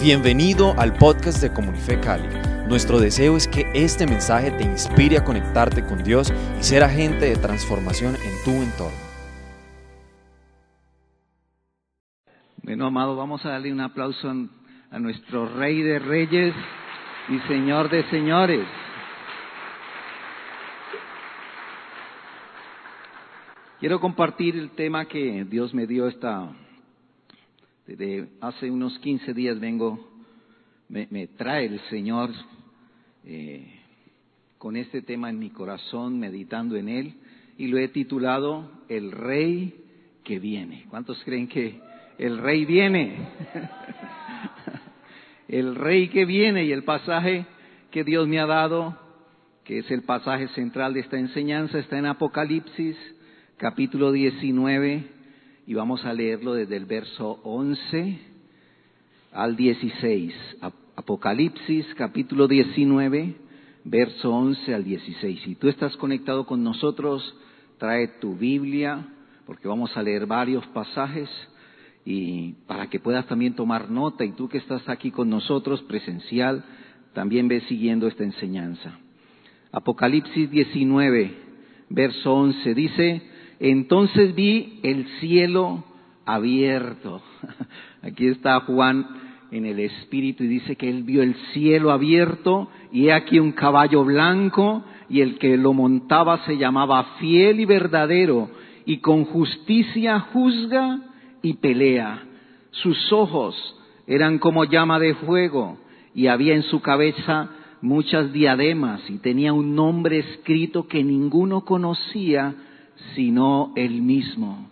Bienvenido 0.00 0.74
al 0.78 0.92
podcast 0.92 1.40
de 1.40 1.50
Comunife 1.50 1.98
Cali. 1.98 2.28
Nuestro 2.68 3.00
deseo 3.00 3.34
es 3.34 3.48
que 3.48 3.64
este 3.74 4.06
mensaje 4.06 4.50
te 4.50 4.62
inspire 4.62 5.16
a 5.16 5.24
conectarte 5.24 5.82
con 5.82 6.04
Dios 6.04 6.30
y 6.60 6.62
ser 6.62 6.84
agente 6.84 7.24
de 7.24 7.36
transformación 7.36 8.14
en 8.14 8.44
tu 8.44 8.50
entorno. 8.62 8.98
Bueno, 12.62 12.86
amado, 12.86 13.16
vamos 13.16 13.44
a 13.46 13.48
darle 13.48 13.72
un 13.72 13.80
aplauso 13.80 14.30
a 14.90 14.98
nuestro 14.98 15.48
Rey 15.56 15.80
de 15.80 15.98
Reyes 15.98 16.54
y 17.30 17.38
Señor 17.48 17.88
de 17.88 18.04
Señores. 18.10 18.66
Quiero 23.80 23.98
compartir 23.98 24.56
el 24.56 24.70
tema 24.72 25.06
que 25.06 25.46
Dios 25.48 25.72
me 25.72 25.86
dio 25.86 26.06
esta, 26.06 26.50
desde 27.86 28.28
hace 28.40 28.70
unos 28.70 28.98
15 28.98 29.32
días 29.32 29.60
vengo, 29.60 30.10
me, 30.88 31.26
trae 31.28 31.66
el 31.66 31.80
Señor 31.88 32.30
eh, 33.24 33.80
con 34.58 34.76
este 34.76 35.02
tema 35.02 35.30
en 35.30 35.38
mi 35.38 35.50
corazón, 35.50 36.18
meditando 36.18 36.76
en 36.76 36.88
él, 36.88 37.14
y 37.56 37.68
lo 37.68 37.78
he 37.78 37.88
titulado 37.88 38.70
El 38.88 39.12
Rey 39.12 39.84
que 40.24 40.38
viene. 40.40 40.86
¿Cuántos 40.90 41.22
creen 41.24 41.46
que 41.46 41.80
el 42.18 42.38
Rey 42.38 42.64
viene? 42.64 43.28
el 45.48 45.76
Rey 45.76 46.08
que 46.08 46.24
viene 46.24 46.64
y 46.64 46.72
el 46.72 46.82
pasaje 46.82 47.46
que 47.92 48.02
Dios 48.02 48.26
me 48.26 48.40
ha 48.40 48.46
dado, 48.46 48.98
que 49.64 49.78
es 49.78 49.90
el 49.92 50.02
pasaje 50.02 50.48
central 50.48 50.94
de 50.94 51.00
esta 51.00 51.18
enseñanza, 51.18 51.78
está 51.78 51.98
en 51.98 52.06
Apocalipsis 52.06 52.96
capítulo 53.58 54.12
19 54.12 55.15
y 55.66 55.74
vamos 55.74 56.04
a 56.04 56.12
leerlo 56.12 56.54
desde 56.54 56.76
el 56.76 56.86
verso 56.86 57.40
11 57.42 58.18
al 59.32 59.56
16. 59.56 60.34
Apocalipsis 60.94 61.86
capítulo 61.96 62.46
19, 62.46 63.34
verso 63.84 64.32
11 64.32 64.74
al 64.74 64.84
16. 64.84 65.40
Si 65.42 65.54
tú 65.56 65.68
estás 65.68 65.96
conectado 65.96 66.46
con 66.46 66.62
nosotros, 66.62 67.34
trae 67.78 68.06
tu 68.20 68.36
Biblia 68.36 69.08
porque 69.44 69.66
vamos 69.66 69.96
a 69.96 70.02
leer 70.02 70.26
varios 70.26 70.64
pasajes 70.68 71.28
y 72.04 72.52
para 72.68 72.88
que 72.88 73.00
puedas 73.00 73.26
también 73.26 73.54
tomar 73.54 73.90
nota 73.90 74.24
y 74.24 74.32
tú 74.32 74.48
que 74.48 74.58
estás 74.58 74.88
aquí 74.88 75.10
con 75.10 75.28
nosotros 75.28 75.82
presencial, 75.82 76.64
también 77.12 77.48
ves 77.48 77.64
siguiendo 77.64 78.06
esta 78.06 78.22
enseñanza. 78.22 79.00
Apocalipsis 79.72 80.48
19, 80.48 81.34
verso 81.88 82.34
11 82.34 82.74
dice, 82.74 83.22
entonces 83.60 84.34
vi 84.34 84.80
el 84.82 85.06
cielo 85.20 85.84
abierto. 86.24 87.22
Aquí 88.02 88.26
está 88.26 88.60
Juan 88.60 89.06
en 89.50 89.64
el 89.64 89.78
Espíritu 89.80 90.44
y 90.44 90.48
dice 90.48 90.76
que 90.76 90.88
él 90.88 91.02
vio 91.02 91.22
el 91.22 91.34
cielo 91.52 91.90
abierto 91.92 92.68
y 92.92 93.06
he 93.06 93.12
aquí 93.12 93.38
un 93.38 93.52
caballo 93.52 94.04
blanco 94.04 94.84
y 95.08 95.20
el 95.20 95.38
que 95.38 95.56
lo 95.56 95.72
montaba 95.72 96.44
se 96.44 96.56
llamaba 96.56 97.16
fiel 97.18 97.60
y 97.60 97.64
verdadero 97.64 98.50
y 98.84 98.98
con 98.98 99.24
justicia 99.24 100.20
juzga 100.20 101.00
y 101.42 101.54
pelea. 101.54 102.24
Sus 102.70 103.12
ojos 103.12 103.56
eran 104.06 104.38
como 104.38 104.64
llama 104.64 104.98
de 104.98 105.14
fuego 105.14 105.78
y 106.14 106.26
había 106.26 106.54
en 106.54 106.62
su 106.62 106.80
cabeza 106.80 107.50
muchas 107.82 108.32
diademas 108.32 109.08
y 109.08 109.18
tenía 109.18 109.52
un 109.52 109.74
nombre 109.74 110.18
escrito 110.18 110.88
que 110.88 111.04
ninguno 111.04 111.64
conocía 111.64 112.54
sino 113.14 113.72
él 113.76 114.02
mismo. 114.02 114.68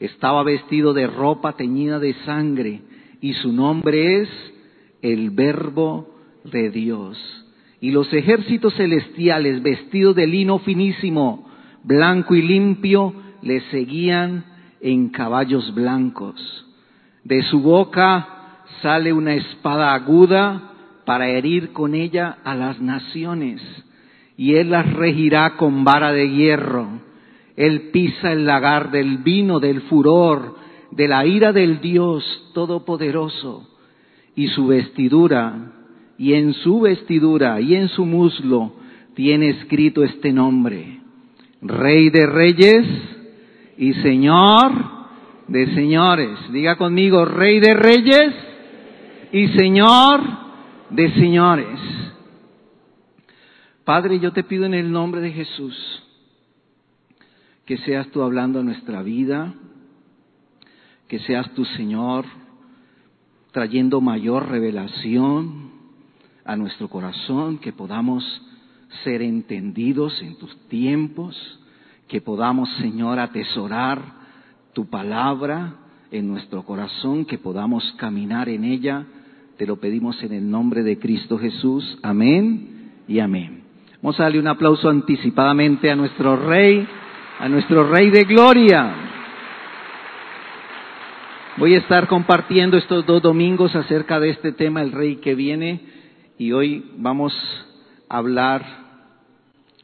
Estaba 0.00 0.42
vestido 0.42 0.94
de 0.94 1.06
ropa 1.06 1.54
teñida 1.54 1.98
de 1.98 2.14
sangre 2.24 2.82
y 3.20 3.32
su 3.34 3.52
nombre 3.52 4.22
es 4.22 4.28
el 5.02 5.30
Verbo 5.30 6.14
de 6.44 6.70
Dios. 6.70 7.18
Y 7.80 7.90
los 7.90 8.12
ejércitos 8.12 8.74
celestiales 8.74 9.62
vestidos 9.62 10.14
de 10.16 10.26
lino 10.26 10.58
finísimo, 10.60 11.48
blanco 11.84 12.34
y 12.34 12.42
limpio, 12.42 13.14
le 13.42 13.60
seguían 13.70 14.44
en 14.80 15.10
caballos 15.10 15.74
blancos. 15.74 16.66
De 17.24 17.42
su 17.42 17.60
boca 17.60 18.64
sale 18.82 19.12
una 19.12 19.34
espada 19.34 19.94
aguda 19.94 20.72
para 21.04 21.28
herir 21.28 21.72
con 21.72 21.94
ella 21.94 22.38
a 22.44 22.54
las 22.54 22.80
naciones, 22.80 23.60
y 24.36 24.54
él 24.54 24.70
las 24.70 24.92
regirá 24.92 25.56
con 25.56 25.84
vara 25.84 26.12
de 26.12 26.30
hierro 26.30 27.07
él 27.58 27.90
pisa 27.90 28.30
el 28.30 28.46
lagar 28.46 28.92
del 28.92 29.18
vino, 29.18 29.58
del 29.58 29.80
furor, 29.82 30.54
de 30.92 31.08
la 31.08 31.26
ira 31.26 31.52
del 31.52 31.80
Dios 31.80 32.24
Todopoderoso. 32.54 33.68
Y 34.36 34.46
su 34.46 34.68
vestidura, 34.68 35.72
y 36.18 36.34
en 36.34 36.54
su 36.54 36.82
vestidura, 36.82 37.60
y 37.60 37.74
en 37.74 37.88
su 37.88 38.06
muslo, 38.06 38.74
tiene 39.14 39.48
escrito 39.48 40.04
este 40.04 40.32
nombre. 40.32 41.00
Rey 41.60 42.10
de 42.10 42.26
reyes 42.26 42.86
y 43.76 43.92
Señor 43.94 44.70
de 45.48 45.74
señores. 45.74 46.38
Diga 46.52 46.76
conmigo, 46.76 47.24
Rey 47.24 47.58
de 47.58 47.74
reyes 47.74 48.34
y 49.32 49.48
Señor 49.48 50.20
de 50.90 51.10
señores. 51.14 51.80
Padre, 53.84 54.20
yo 54.20 54.32
te 54.32 54.44
pido 54.44 54.64
en 54.64 54.74
el 54.74 54.92
nombre 54.92 55.20
de 55.20 55.32
Jesús 55.32 56.04
que 57.68 57.76
seas 57.76 58.08
tú 58.08 58.22
hablando 58.22 58.60
a 58.60 58.62
nuestra 58.62 59.02
vida, 59.02 59.52
que 61.06 61.18
seas 61.18 61.50
tu 61.50 61.66
Señor 61.66 62.24
trayendo 63.52 64.00
mayor 64.00 64.48
revelación 64.48 65.68
a 66.46 66.56
nuestro 66.56 66.88
corazón, 66.88 67.58
que 67.58 67.74
podamos 67.74 68.24
ser 69.04 69.20
entendidos 69.20 70.18
en 70.22 70.38
tus 70.38 70.56
tiempos, 70.68 71.36
que 72.08 72.22
podamos, 72.22 72.70
Señor, 72.76 73.18
atesorar 73.18 74.00
tu 74.72 74.86
palabra 74.86 75.74
en 76.10 76.26
nuestro 76.26 76.62
corazón, 76.62 77.26
que 77.26 77.36
podamos 77.36 77.84
caminar 77.98 78.48
en 78.48 78.64
ella. 78.64 79.04
Te 79.58 79.66
lo 79.66 79.76
pedimos 79.76 80.22
en 80.22 80.32
el 80.32 80.50
nombre 80.50 80.82
de 80.82 80.98
Cristo 80.98 81.36
Jesús. 81.36 81.98
Amén 82.02 82.92
y 83.06 83.18
amén. 83.18 83.64
Vamos 84.00 84.18
a 84.18 84.22
darle 84.22 84.38
un 84.38 84.48
aplauso 84.48 84.88
anticipadamente 84.88 85.90
a 85.90 85.96
nuestro 85.96 86.34
Rey 86.34 86.88
a 87.38 87.48
nuestro 87.48 87.88
Rey 87.88 88.10
de 88.10 88.24
Gloria. 88.24 88.94
Voy 91.56 91.74
a 91.74 91.78
estar 91.78 92.08
compartiendo 92.08 92.76
estos 92.76 93.06
dos 93.06 93.22
domingos 93.22 93.76
acerca 93.76 94.18
de 94.18 94.30
este 94.30 94.52
tema, 94.52 94.82
el 94.82 94.90
Rey 94.90 95.16
que 95.16 95.36
viene, 95.36 95.80
y 96.36 96.50
hoy 96.50 96.92
vamos 96.96 97.32
a 98.08 98.16
hablar 98.18 98.64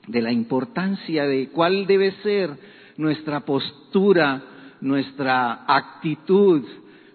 de 0.09 0.20
la 0.20 0.32
importancia 0.32 1.26
de 1.26 1.48
cuál 1.50 1.87
debe 1.87 2.12
ser 2.22 2.50
nuestra 2.97 3.41
postura, 3.41 4.42
nuestra 4.81 5.65
actitud, 5.69 6.65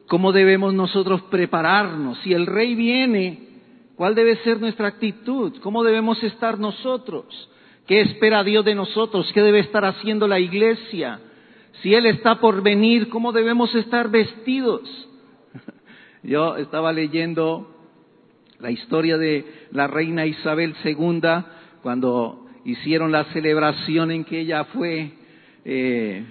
cómo 0.07 0.31
debemos 0.31 0.73
nosotros 0.73 1.21
prepararnos. 1.23 2.17
Si 2.19 2.33
el 2.33 2.45
Rey 2.45 2.75
viene, 2.75 3.47
¿cuál 3.95 4.15
debe 4.15 4.37
ser 4.37 4.61
nuestra 4.61 4.87
actitud? 4.87 5.57
¿Cómo 5.61 5.83
debemos 5.83 6.23
estar 6.23 6.57
nosotros? 6.57 7.49
¿Qué 7.89 8.01
espera 8.01 8.43
Dios 8.43 8.63
de 8.65 8.75
nosotros? 8.75 9.31
¿Qué 9.33 9.41
debe 9.41 9.61
estar 9.61 9.83
haciendo 9.83 10.27
la 10.27 10.39
iglesia? 10.39 11.21
Si 11.81 11.95
Él 11.95 12.05
está 12.05 12.39
por 12.39 12.61
venir, 12.61 13.09
¿cómo 13.09 13.31
debemos 13.31 13.73
estar 13.73 14.11
vestidos? 14.11 14.83
Yo 16.21 16.55
estaba 16.57 16.93
leyendo 16.93 17.75
la 18.59 18.69
historia 18.69 19.17
de 19.17 19.43
la 19.71 19.87
reina 19.87 20.27
Isabel 20.27 20.75
II 20.85 21.21
cuando 21.81 22.45
hicieron 22.63 23.11
la 23.11 23.23
celebración 23.33 24.11
en 24.11 24.23
que 24.23 24.41
ella 24.41 24.65
fue, 24.65 25.11
eh, 25.65 26.25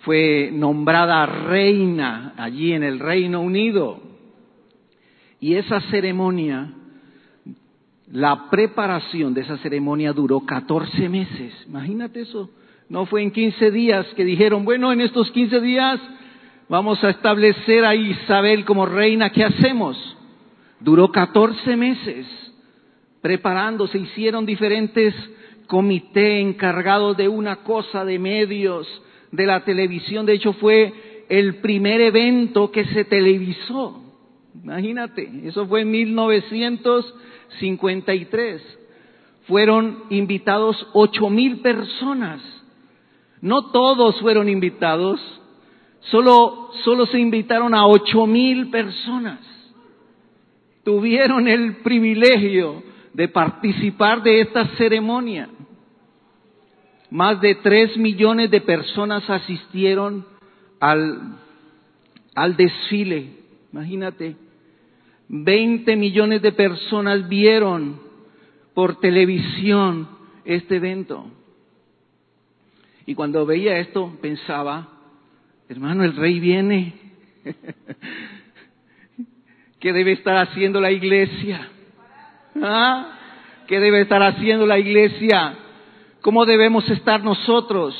fue 0.00 0.50
nombrada 0.52 1.24
reina 1.24 2.34
allí 2.36 2.74
en 2.74 2.82
el 2.82 2.98
Reino 2.98 3.40
Unido. 3.40 4.02
Y 5.40 5.54
esa 5.54 5.80
ceremonia 5.90 6.74
la 8.12 8.50
preparación 8.50 9.34
de 9.34 9.42
esa 9.42 9.56
ceremonia 9.58 10.12
duró 10.12 10.40
14 10.40 11.08
meses. 11.08 11.54
Imagínate 11.68 12.22
eso. 12.22 12.50
No 12.88 13.06
fue 13.06 13.22
en 13.22 13.30
15 13.30 13.70
días 13.70 14.06
que 14.16 14.24
dijeron, 14.24 14.64
bueno, 14.64 14.92
en 14.92 15.00
estos 15.00 15.30
15 15.30 15.60
días 15.60 16.00
vamos 16.68 17.02
a 17.04 17.10
establecer 17.10 17.84
a 17.84 17.94
Isabel 17.94 18.64
como 18.64 18.84
reina. 18.84 19.30
¿Qué 19.30 19.44
hacemos? 19.44 19.96
Duró 20.80 21.12
14 21.12 21.76
meses 21.76 22.26
preparándose. 23.20 23.98
Hicieron 23.98 24.44
diferentes 24.44 25.14
comités 25.68 26.42
encargados 26.42 27.16
de 27.16 27.28
una 27.28 27.56
cosa 27.56 28.04
de 28.04 28.18
medios, 28.18 28.88
de 29.30 29.46
la 29.46 29.62
televisión. 29.64 30.26
De 30.26 30.32
hecho, 30.32 30.52
fue 30.54 30.92
el 31.28 31.56
primer 31.56 32.00
evento 32.00 32.72
que 32.72 32.84
se 32.86 33.04
televisó. 33.04 34.02
Imagínate, 34.64 35.30
eso 35.44 35.64
fue 35.68 35.82
en 35.82 35.92
1900 35.92 37.14
53. 37.58 38.78
Fueron 39.46 40.04
invitados 40.10 40.86
ocho 40.92 41.28
mil 41.28 41.60
personas. 41.60 42.40
No 43.40 43.70
todos 43.70 44.20
fueron 44.20 44.48
invitados, 44.48 45.18
solo, 46.00 46.70
solo 46.84 47.06
se 47.06 47.18
invitaron 47.18 47.74
a 47.74 47.86
ocho 47.86 48.26
mil 48.26 48.70
personas. 48.70 49.40
tuvieron 50.84 51.46
el 51.48 51.76
privilegio 51.76 52.82
de 53.12 53.28
participar 53.28 54.22
de 54.22 54.40
esta 54.40 54.66
ceremonia. 54.76 55.48
Más 57.10 57.40
de 57.40 57.56
tres 57.56 57.96
millones 57.96 58.50
de 58.50 58.60
personas 58.60 59.28
asistieron 59.28 60.24
al, 60.78 61.36
al 62.34 62.56
desfile. 62.56 63.30
Imagínate, 63.72 64.36
20 65.32 65.94
millones 65.94 66.42
de 66.42 66.50
personas 66.50 67.28
vieron 67.28 68.00
por 68.74 68.98
televisión 68.98 70.08
este 70.44 70.76
evento. 70.76 71.30
Y 73.06 73.14
cuando 73.14 73.46
veía 73.46 73.78
esto 73.78 74.18
pensaba, 74.20 74.88
hermano, 75.68 76.02
el 76.02 76.16
rey 76.16 76.40
viene. 76.40 76.94
¿Qué 79.78 79.92
debe 79.92 80.12
estar 80.12 80.36
haciendo 80.36 80.80
la 80.80 80.90
iglesia? 80.90 81.68
¿Ah? 82.60 83.12
¿Qué 83.68 83.78
debe 83.78 84.00
estar 84.00 84.22
haciendo 84.24 84.66
la 84.66 84.80
iglesia? 84.80 85.54
¿Cómo 86.22 86.44
debemos 86.44 86.90
estar 86.90 87.22
nosotros 87.22 87.94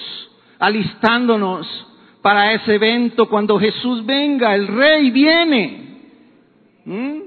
alistándonos 0.59 1.87
para 2.23 2.53
ese 2.55 2.75
evento 2.75 3.29
cuando 3.29 3.57
Jesús 3.61 4.05
venga? 4.05 4.53
El 4.57 4.67
rey 4.67 5.13
viene. 5.13 5.90
¿Mm? 6.85 7.21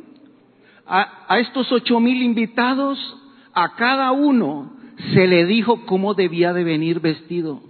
A, 0.85 1.25
a 1.27 1.39
estos 1.39 1.71
ocho 1.71 1.99
mil 1.99 2.21
invitados, 2.21 2.99
a 3.53 3.75
cada 3.75 4.11
uno 4.11 4.73
se 5.13 5.27
le 5.27 5.45
dijo 5.45 5.85
cómo 5.85 6.13
debía 6.13 6.53
de 6.53 6.63
venir 6.63 6.99
vestido. 6.99 7.61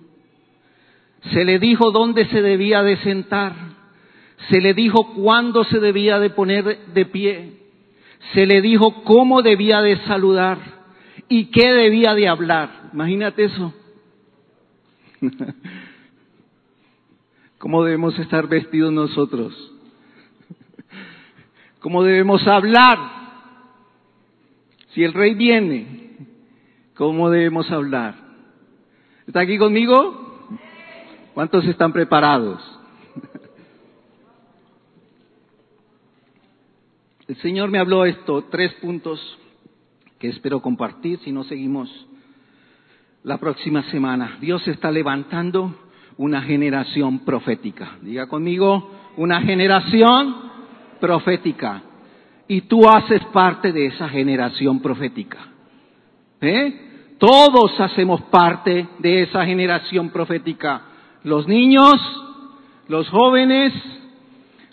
Se 1.32 1.46
le 1.46 1.60
dijo 1.60 1.92
dónde 1.92 2.26
se 2.28 2.42
debía 2.42 2.84
de 2.84 2.98
sentar. 2.98 3.54
Se 4.50 4.60
le 4.60 4.74
dijo 4.74 5.14
cuándo 5.14 5.64
se 5.64 5.80
debía 5.80 6.20
de 6.20 6.30
poner 6.30 6.88
de 6.94 7.06
pie. 7.06 7.60
Se 8.34 8.46
le 8.46 8.62
dijo 8.62 9.04
cómo 9.04 9.42
debía 9.42 9.82
de 9.82 9.98
saludar 10.06 10.58
y 11.30 11.46
qué 11.46 11.72
debía 11.72 12.14
de 12.14 12.28
hablar. 12.28 12.90
Imagínate 12.94 13.46
eso. 13.46 13.74
¿Cómo 17.58 17.84
debemos 17.84 18.20
estar 18.20 18.48
vestidos 18.48 18.92
nosotros? 18.92 19.73
¿Cómo 21.84 22.02
debemos 22.02 22.48
hablar? 22.48 22.98
Si 24.94 25.04
el 25.04 25.12
rey 25.12 25.34
viene, 25.34 26.16
¿cómo 26.96 27.30
debemos 27.30 27.70
hablar? 27.70 28.16
¿Está 29.28 29.42
aquí 29.42 29.58
conmigo? 29.58 30.48
¿Cuántos 31.34 31.66
están 31.66 31.92
preparados? 31.92 32.62
El 37.28 37.36
Señor 37.42 37.70
me 37.70 37.80
habló 37.80 38.06
esto, 38.06 38.46
tres 38.46 38.74
puntos 38.76 39.20
que 40.20 40.30
espero 40.30 40.62
compartir 40.62 41.20
si 41.20 41.34
no 41.34 41.44
seguimos 41.44 41.90
la 43.24 43.40
próxima 43.40 43.84
semana. 43.92 44.38
Dios 44.40 44.66
está 44.70 44.90
levantando 44.90 45.76
una 46.16 46.44
generación 46.44 47.26
profética. 47.26 47.98
Diga 48.02 48.28
conmigo, 48.28 48.90
una 49.18 49.42
generación 49.42 50.53
profética. 51.04 51.82
Y 52.48 52.62
tú 52.62 52.88
haces 52.88 53.22
parte 53.34 53.74
de 53.74 53.88
esa 53.88 54.08
generación 54.08 54.80
profética. 54.82 55.50
¿Eh? 56.40 57.16
Todos 57.20 57.78
hacemos 57.78 58.22
parte 58.24 58.88
de 59.00 59.24
esa 59.24 59.46
generación 59.46 60.12
profética. 60.12 60.82
Los 61.26 61.46
niños, 61.46 61.94
los 62.88 63.10
jóvenes, 63.10 63.74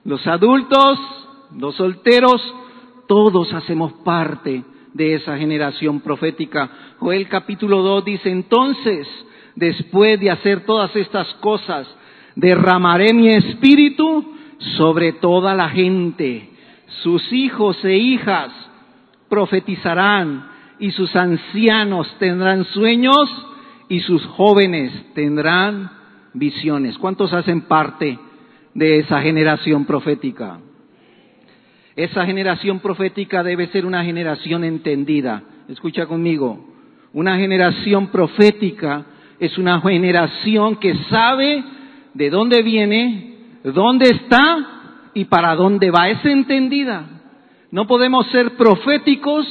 los 0.04 0.24
adultos, 0.28 1.00
los 1.58 1.74
solteros, 1.74 2.40
todos 3.08 3.52
hacemos 3.52 3.92
parte 4.04 4.62
de 4.94 5.14
esa 5.14 5.36
generación 5.36 5.98
profética. 5.98 6.70
Joel 7.00 7.28
capítulo 7.28 7.82
2 7.82 8.04
dice, 8.04 8.30
entonces, 8.30 9.08
después 9.56 10.20
de 10.20 10.30
hacer 10.30 10.64
todas 10.64 10.94
estas 10.94 11.26
cosas, 11.40 11.88
derramaré 12.36 13.12
mi 13.14 13.30
espíritu 13.30 14.36
sobre 14.60 15.12
toda 15.14 15.54
la 15.54 15.68
gente. 15.68 16.48
Sus 17.02 17.32
hijos 17.32 17.84
e 17.84 17.96
hijas 17.96 18.50
profetizarán 19.28 20.48
y 20.78 20.90
sus 20.92 21.14
ancianos 21.14 22.14
tendrán 22.18 22.64
sueños 22.64 23.28
y 23.88 24.00
sus 24.00 24.24
jóvenes 24.26 24.92
tendrán 25.14 25.90
visiones. 26.32 26.96
¿Cuántos 26.98 27.32
hacen 27.32 27.62
parte 27.62 28.18
de 28.74 28.98
esa 29.00 29.20
generación 29.20 29.84
profética? 29.84 30.60
Esa 31.96 32.24
generación 32.24 32.80
profética 32.80 33.42
debe 33.42 33.66
ser 33.68 33.84
una 33.84 34.04
generación 34.04 34.64
entendida. 34.64 35.42
Escucha 35.68 36.06
conmigo. 36.06 36.66
Una 37.12 37.36
generación 37.36 38.08
profética 38.08 39.04
es 39.38 39.58
una 39.58 39.80
generación 39.80 40.76
que 40.76 40.94
sabe 41.10 41.64
de 42.14 42.30
dónde 42.30 42.62
viene, 42.62 43.29
dónde 43.64 44.08
está 44.10 45.10
y 45.14 45.24
para 45.26 45.54
dónde 45.54 45.90
va. 45.90 46.08
Es 46.08 46.24
entendida. 46.24 47.04
No 47.70 47.86
podemos 47.86 48.26
ser 48.28 48.56
proféticos 48.56 49.46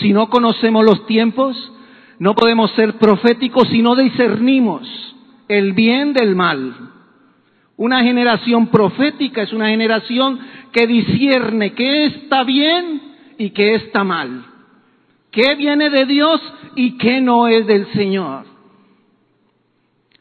si 0.00 0.12
no 0.12 0.28
conocemos 0.28 0.84
los 0.84 1.06
tiempos. 1.06 1.72
No 2.18 2.34
podemos 2.34 2.70
ser 2.72 2.98
proféticos 2.98 3.68
si 3.68 3.82
no 3.82 3.96
discernimos 3.96 4.86
el 5.48 5.72
bien 5.72 6.12
del 6.12 6.36
mal. 6.36 6.74
Una 7.76 8.02
generación 8.02 8.66
profética 8.66 9.42
es 9.42 9.52
una 9.52 9.68
generación 9.68 10.38
que 10.70 10.86
discierne 10.86 11.72
qué 11.72 12.04
está 12.04 12.44
bien 12.44 13.00
y 13.38 13.50
qué 13.50 13.74
está 13.74 14.04
mal, 14.04 14.44
qué 15.30 15.54
viene 15.54 15.88
de 15.88 16.04
Dios 16.04 16.40
y 16.76 16.98
qué 16.98 17.22
no 17.22 17.48
es 17.48 17.66
del 17.66 17.86
Señor. 17.92 18.44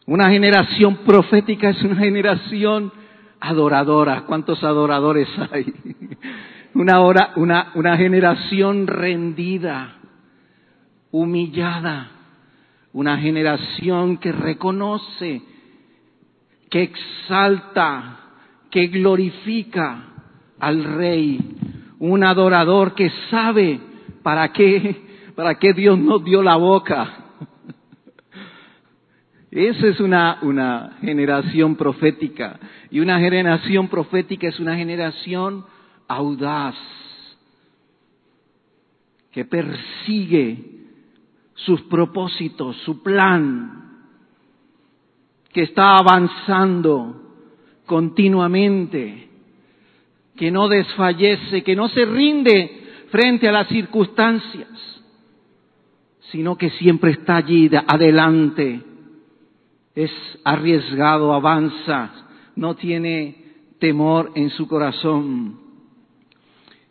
Una 0.05 0.29
generación 0.29 0.99
profética 1.05 1.69
es 1.69 1.83
una 1.83 1.97
generación 1.97 2.93
adoradora. 3.39 4.25
¿Cuántos 4.25 4.63
adoradores 4.63 5.27
hay? 5.51 5.73
Una, 6.73 7.01
hora, 7.01 7.33
una, 7.35 7.71
una 7.75 7.97
generación 7.97 8.85
rendida, 8.87 9.95
humillada, 11.11 12.11
una 12.93 13.17
generación 13.17 14.17
que 14.17 14.31
reconoce, 14.31 15.41
que 16.69 16.83
exalta, 16.83 18.19
que 18.69 18.87
glorifica 18.87 20.03
al 20.59 20.83
rey, 20.83 21.39
un 21.99 22.23
adorador 22.23 22.93
que 22.93 23.11
sabe 23.29 23.79
para 24.21 24.51
qué, 24.53 25.31
para 25.35 25.55
qué 25.55 25.73
Dios 25.73 25.97
nos 25.97 26.23
dio 26.23 26.43
la 26.43 26.55
boca. 26.55 27.28
Esa 29.51 29.87
es 29.87 29.99
una, 29.99 30.39
una 30.41 30.97
generación 31.01 31.75
profética. 31.75 32.59
Y 32.91 32.99
una 32.99 33.19
generación 33.19 33.87
profética 33.87 34.47
es 34.47 34.59
una 34.59 34.75
generación 34.75 35.65
audaz, 36.07 36.75
que 39.31 39.45
persigue 39.45 40.57
sus 41.53 41.81
propósitos, 41.83 42.75
su 42.77 43.03
plan, 43.03 44.05
que 45.51 45.63
está 45.63 45.97
avanzando 45.97 47.19
continuamente 47.85 49.29
que 50.39 50.51
no 50.51 50.69
desfallece, 50.69 51.63
que 51.63 51.75
no 51.75 51.89
se 51.89 52.05
rinde 52.05 52.71
frente 53.09 53.49
a 53.49 53.51
las 53.51 53.67
circunstancias, 53.67 54.69
sino 56.31 56.55
que 56.55 56.69
siempre 56.69 57.11
está 57.11 57.35
allí 57.35 57.69
adelante, 57.85 58.81
es 59.95 60.11
arriesgado, 60.43 61.33
avanza, 61.33 62.11
no 62.55 62.75
tiene 62.75 63.35
temor 63.79 64.31
en 64.35 64.49
su 64.51 64.67
corazón. 64.67 65.59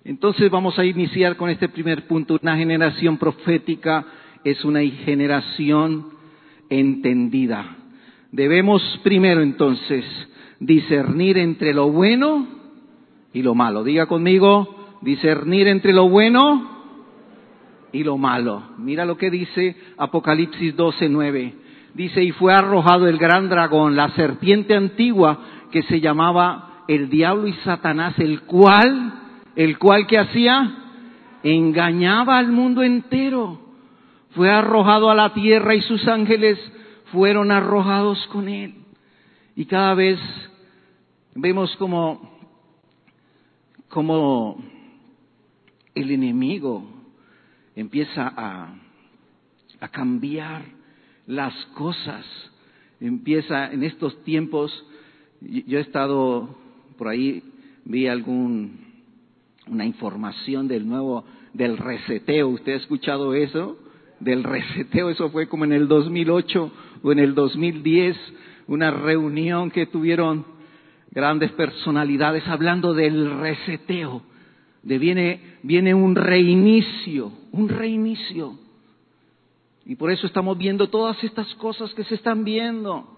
Entonces 0.05 0.51
vamos 0.51 0.79
a 0.79 0.85
iniciar 0.85 1.37
con 1.37 1.51
este 1.51 1.69
primer 1.69 2.07
punto. 2.07 2.39
Una 2.41 2.57
generación 2.57 3.19
profética 3.19 4.07
es 4.45 4.65
una 4.65 4.81
generación 4.81 6.07
entendida. 6.71 7.77
Debemos 8.33 8.83
primero 9.03 9.43
entonces 9.43 10.05
discernir 10.61 11.39
entre 11.39 11.73
lo 11.75 11.91
bueno 11.91 12.47
y 13.33 13.43
lo 13.43 13.55
malo. 13.55 13.85
Diga 13.85 14.07
conmigo, 14.07 14.99
discernir 15.03 15.69
entre 15.69 15.93
lo 15.93 16.09
bueno 16.09 16.79
y 17.93 18.05
lo 18.05 18.19
malo. 18.19 18.63
Mira 18.79 19.05
lo 19.05 19.17
que 19.17 19.31
dice 19.31 19.77
Apocalipsis 19.97 20.77
12:9. 20.77 21.68
Dice, 21.95 22.23
y 22.23 22.33
fue 22.33 22.55
arrojado 22.55 23.09
el 23.09 23.19
gran 23.19 23.49
dragón, 23.49 23.97
la 23.97 24.11
serpiente 24.11 24.75
antigua 24.75 25.39
que 25.73 25.83
se 25.83 26.01
llamaba 26.01 26.85
el 26.89 27.09
diablo 27.09 27.47
y 27.47 27.53
Satanás, 27.65 28.19
el 28.19 28.43
cual, 28.43 29.13
el 29.57 29.79
cual 29.79 30.07
que 30.07 30.19
hacía, 30.19 30.77
engañaba 31.43 32.39
al 32.39 32.53
mundo 32.53 32.83
entero. 32.83 33.61
Fue 34.31 34.51
arrojado 34.51 35.11
a 35.11 35.15
la 35.15 35.33
tierra 35.33 35.75
y 35.75 35.81
sus 35.83 36.07
ángeles 36.07 36.59
fueron 37.13 37.51
arrojados 37.51 38.27
con 38.29 38.49
él. 38.49 38.75
Y 39.57 39.65
cada 39.65 39.95
vez 39.95 40.19
vemos 41.35 41.75
como 41.77 42.39
como 43.89 44.63
el 45.95 46.11
enemigo 46.11 46.85
empieza 47.75 48.33
a, 48.37 48.75
a 49.81 49.89
cambiar 49.89 50.63
las 51.29 51.55
cosas. 51.75 52.27
Empieza 53.01 53.71
en 53.71 53.85
estos 53.85 54.25
tiempos, 54.25 54.73
yo 55.41 55.79
he 55.79 55.83
estado 55.83 56.57
por 56.97 57.07
ahí, 57.07 57.45
vi 57.85 58.09
algún, 58.09 58.81
una 59.69 59.87
información 59.87 60.67
del 60.67 60.89
nuevo, 60.89 61.25
del 61.53 61.77
reseteo. 61.77 62.49
¿Usted 62.49 62.73
ha 62.73 62.77
escuchado 62.77 63.35
eso? 63.35 63.79
Del 64.19 64.43
reseteo, 64.43 65.11
eso 65.11 65.31
fue 65.31 65.47
como 65.47 65.65
en 65.65 65.73
el 65.73 65.87
2008 65.87 66.73
o 67.03 67.13
en 67.13 67.21
el 67.21 67.37
2010, 67.37 68.17
una 68.67 68.91
reunión 68.91 69.71
que 69.71 69.87
tuvieron 69.87 70.45
grandes 71.13 71.53
personalidades 71.53 72.47
hablando 72.49 72.95
del 72.95 73.39
reseteo. 73.39 74.23
De 74.83 74.99
viene, 74.99 75.59
viene 75.63 75.95
un 75.95 76.17
reinicio, 76.17 77.33
un 77.53 77.69
reinicio. 77.69 78.59
Y 79.89 79.97
por 79.97 80.11
eso 80.11 80.27
estamos 80.27 80.59
viendo 80.59 80.91
todas 80.91 81.25
estas 81.25 81.53
cosas 81.55 81.95
que 81.95 82.05
se 82.05 82.17
están 82.17 82.45
viendo, 82.45 83.09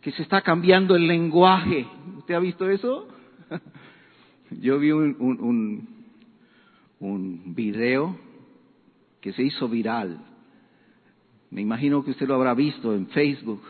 que 0.00 0.12
se 0.12 0.22
está 0.22 0.40
cambiando 0.40 0.94
el 0.94 1.08
lenguaje. 1.08 1.84
¿Usted 2.16 2.34
ha 2.34 2.38
visto 2.38 2.70
eso? 2.70 3.08
Yo 4.62 4.78
vi 4.78 4.92
un, 4.92 5.16
un, 5.18 5.88
un, 7.00 7.54
video 7.56 8.16
que 9.20 9.32
se 9.32 9.42
hizo 9.42 9.68
viral. 9.68 10.20
Me 11.50 11.60
imagino 11.60 12.04
que 12.04 12.12
usted 12.12 12.28
lo 12.28 12.36
habrá 12.36 12.54
visto 12.54 12.94
en 12.94 13.08
Facebook. 13.08 13.62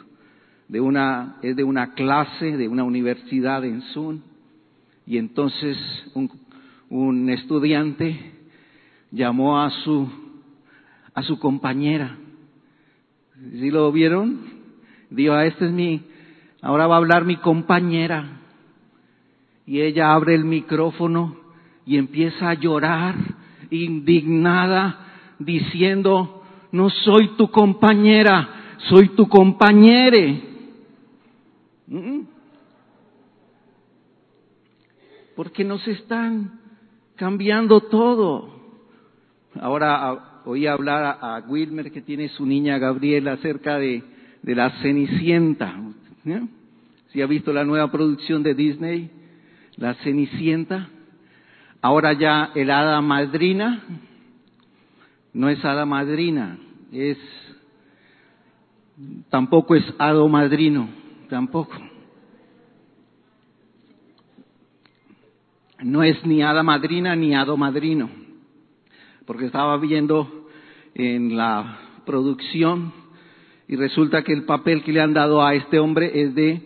De 0.68 0.82
una, 0.82 1.38
es 1.40 1.56
de 1.56 1.64
una 1.64 1.94
clase 1.94 2.58
de 2.58 2.68
una 2.68 2.84
universidad 2.84 3.64
en 3.64 3.80
Zoom. 3.94 4.20
Y 5.06 5.16
entonces 5.16 5.78
un, 6.12 6.30
un 6.90 7.30
estudiante 7.30 8.34
llamó 9.10 9.58
a 9.62 9.70
su, 9.70 10.27
a 11.18 11.22
su 11.24 11.40
compañera. 11.40 12.16
¿Sí 13.50 13.72
lo 13.72 13.90
vieron? 13.90 14.38
Dijo, 15.10 15.32
ah, 15.32 15.46
este 15.46 15.66
es 15.66 15.72
mi, 15.72 16.00
ahora 16.62 16.86
va 16.86 16.94
a 16.94 16.98
hablar 16.98 17.24
mi 17.24 17.38
compañera 17.38 18.40
y 19.66 19.80
ella 19.80 20.12
abre 20.12 20.36
el 20.36 20.44
micrófono 20.44 21.36
y 21.84 21.98
empieza 21.98 22.50
a 22.50 22.54
llorar 22.54 23.16
indignada 23.70 25.34
diciendo, 25.40 26.44
no 26.70 26.88
soy 26.88 27.36
tu 27.36 27.50
compañera, 27.50 28.76
soy 28.88 29.08
tu 29.08 29.28
compañere. 29.28 30.40
¿Mm? 31.88 32.20
Porque 35.34 35.64
nos 35.64 35.86
están 35.88 36.60
cambiando 37.16 37.80
todo. 37.80 38.54
Ahora 39.60 40.37
oí 40.48 40.66
hablar 40.66 41.18
a, 41.20 41.42
Wilmer 41.46 41.92
que 41.92 42.00
tiene 42.00 42.30
su 42.30 42.46
niña 42.46 42.78
Gabriela 42.78 43.32
acerca 43.32 43.78
de, 43.78 44.02
la 44.42 44.70
Cenicienta. 44.80 45.74
Si 47.08 47.20
ha 47.20 47.26
visto 47.26 47.52
la 47.52 47.64
nueva 47.64 47.92
producción 47.92 48.42
de 48.42 48.54
Disney, 48.54 49.10
la 49.76 49.92
Cenicienta, 49.96 50.88
ahora 51.82 52.14
ya 52.14 52.50
el 52.54 52.70
hada 52.70 53.02
madrina, 53.02 53.82
no 55.34 55.50
es 55.50 55.62
hada 55.62 55.84
madrina, 55.84 56.58
es, 56.92 57.18
tampoco 59.28 59.74
es 59.74 59.84
hado 59.98 60.26
madrino, 60.28 60.88
tampoco. 61.28 61.76
No 65.82 66.02
es 66.02 66.24
ni 66.24 66.42
hada 66.42 66.62
madrina 66.62 67.14
ni 67.14 67.34
hado 67.34 67.58
madrino, 67.58 68.08
porque 69.26 69.44
estaba 69.44 69.76
viendo 69.76 70.37
en 70.94 71.36
la 71.36 71.78
producción 72.04 72.92
y 73.68 73.76
resulta 73.76 74.22
que 74.22 74.32
el 74.32 74.44
papel 74.44 74.82
que 74.82 74.92
le 74.92 75.02
han 75.02 75.12
dado 75.12 75.44
a 75.44 75.54
este 75.54 75.78
hombre 75.78 76.22
es 76.22 76.34
de, 76.34 76.62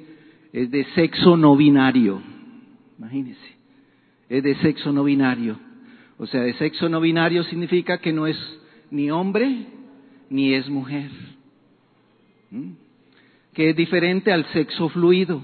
es 0.53 0.71
de 0.71 0.85
sexo 0.95 1.37
no 1.37 1.57
binario. 1.57 2.23
Imagínense. 2.97 3.57
Es 4.29 4.45
de 4.45 4.55
sexo 4.57 4.93
no 4.93 5.03
binario. 5.03 5.59
O 6.17 6.27
sea, 6.27 6.43
de 6.43 6.55
sexo 6.55 6.89
no 6.89 7.01
binario 7.01 7.43
significa 7.45 7.99
que 7.99 8.13
no 8.13 8.29
es 8.29 8.39
ni 8.93 9.11
hombre 9.11 9.67
ni 10.31 10.55
es 10.55 10.69
mujer. 10.71 11.11
¿Mm? 12.53 12.71
Que 13.53 13.71
es 13.71 13.77
diferente 13.77 14.33
al 14.33 14.47
sexo 14.53 14.89
fluido. 14.91 15.43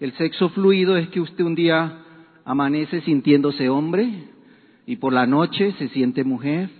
El 0.00 0.12
sexo 0.12 0.48
fluido 0.48 0.96
es 0.96 1.08
que 1.10 1.20
usted 1.20 1.44
un 1.44 1.54
día 1.54 1.98
amanece 2.46 3.02
sintiéndose 3.02 3.68
hombre 3.68 4.08
y 4.86 4.96
por 4.96 5.12
la 5.12 5.26
noche 5.26 5.72
se 5.72 5.88
siente 5.88 6.24
mujer 6.24 6.70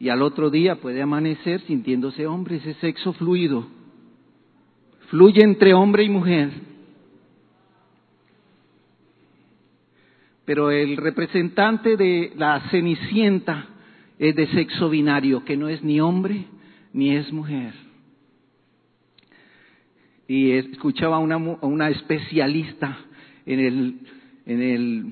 y 0.00 0.08
al 0.08 0.22
otro 0.22 0.50
día 0.50 0.76
puede 0.76 1.02
amanecer 1.02 1.60
sintiéndose 1.62 2.26
hombre. 2.26 2.56
Ese 2.56 2.74
sexo 2.74 3.12
fluido. 3.14 3.66
Fluye 5.08 5.42
entre 5.42 5.74
hombre 5.74 6.04
y 6.04 6.08
mujer. 6.08 6.68
pero 10.48 10.70
el 10.70 10.96
representante 10.96 11.98
de 11.98 12.32
la 12.34 12.70
Cenicienta 12.70 13.66
es 14.18 14.34
de 14.34 14.46
sexo 14.46 14.88
binario, 14.88 15.44
que 15.44 15.58
no 15.58 15.68
es 15.68 15.84
ni 15.84 16.00
hombre 16.00 16.46
ni 16.94 17.14
es 17.14 17.30
mujer. 17.30 17.74
Y 20.26 20.52
escuchaba 20.52 21.16
a 21.16 21.18
una, 21.18 21.36
una 21.36 21.90
especialista 21.90 22.96
en 23.44 23.60
el, 23.60 23.98
en 24.46 24.62
el 24.62 25.06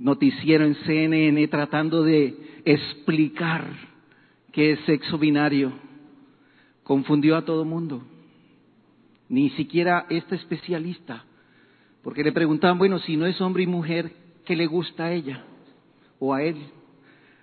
noticiero 0.00 0.64
en 0.64 0.74
CNN 0.74 1.46
tratando 1.46 2.02
de 2.02 2.34
explicar 2.64 3.64
qué 4.52 4.72
es 4.72 4.80
sexo 4.80 5.18
binario. 5.18 5.72
Confundió 6.84 7.36
a 7.36 7.44
todo 7.44 7.64
mundo. 7.64 8.02
Ni 9.28 9.50
siquiera 9.50 10.06
esta 10.10 10.34
especialista. 10.34 11.24
Porque 12.02 12.22
le 12.22 12.32
preguntaban, 12.32 12.78
bueno, 12.78 12.98
si 12.98 13.16
no 13.16 13.26
es 13.26 13.40
hombre 13.40 13.62
y 13.62 13.66
mujer, 13.66 14.12
¿qué 14.44 14.56
le 14.56 14.66
gusta 14.66 15.06
a 15.06 15.12
ella 15.12 15.44
o 16.18 16.34
a 16.34 16.42
él? 16.42 16.56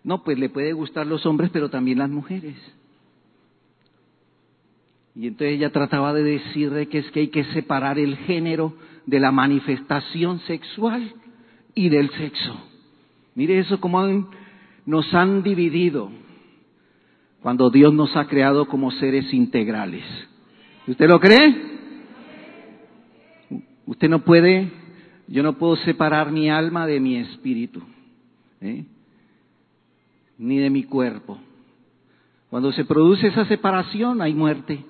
No, 0.04 0.24
pues 0.24 0.38
le 0.38 0.50
puede 0.50 0.74
gustar 0.74 1.08
los 1.08 1.26
hombres, 1.26 1.50
pero 1.52 1.70
también 1.70 2.00
las 2.00 2.10
mujeres. 2.10 2.56
Y 5.16 5.28
entonces 5.28 5.56
ella 5.56 5.72
trataba 5.72 6.14
de 6.14 6.24
decirle 6.24 6.88
que 6.88 7.00
es 7.00 7.12
que 7.12 7.22
hay 7.22 7.28
que 7.30 7.44
separar 7.46 8.00
el 8.00 8.16
género 8.18 8.74
de 9.06 9.20
la 9.20 9.32
manifestación 9.32 10.40
sexual 10.42 11.14
y 11.74 11.90
del 11.90 12.10
sexo. 12.12 12.62
Mire 13.36 13.60
eso 13.60 13.80
como 13.80 14.28
nos 14.86 15.14
han 15.14 15.44
dividido 15.44 16.12
cuando 17.42 17.70
Dios 17.70 17.94
nos 17.94 18.16
ha 18.16 18.28
creado 18.28 18.68
como 18.68 18.92
seres 18.92 19.34
integrales. 19.34 20.04
¿Usted 20.88 21.08
lo 21.08 21.20
cree? 21.20 21.56
Usted 23.86 24.10
no 24.10 24.24
puede 24.24 24.72
yo 25.30 25.44
no 25.44 25.54
puedo 25.54 25.76
separar 25.78 26.32
mi 26.32 26.50
alma 26.50 26.88
de 26.88 27.00
mi 27.00 27.18
espíritu, 27.18 27.84
¿eh? 28.62 28.84
ni 30.40 30.58
de 30.58 30.72
mi 30.72 30.84
cuerpo. 30.84 31.38
Cuando 32.50 32.72
se 32.72 32.84
produce 32.84 33.28
esa 33.28 33.46
separación 33.46 34.24
hay 34.24 34.34
muerte. 34.34 34.84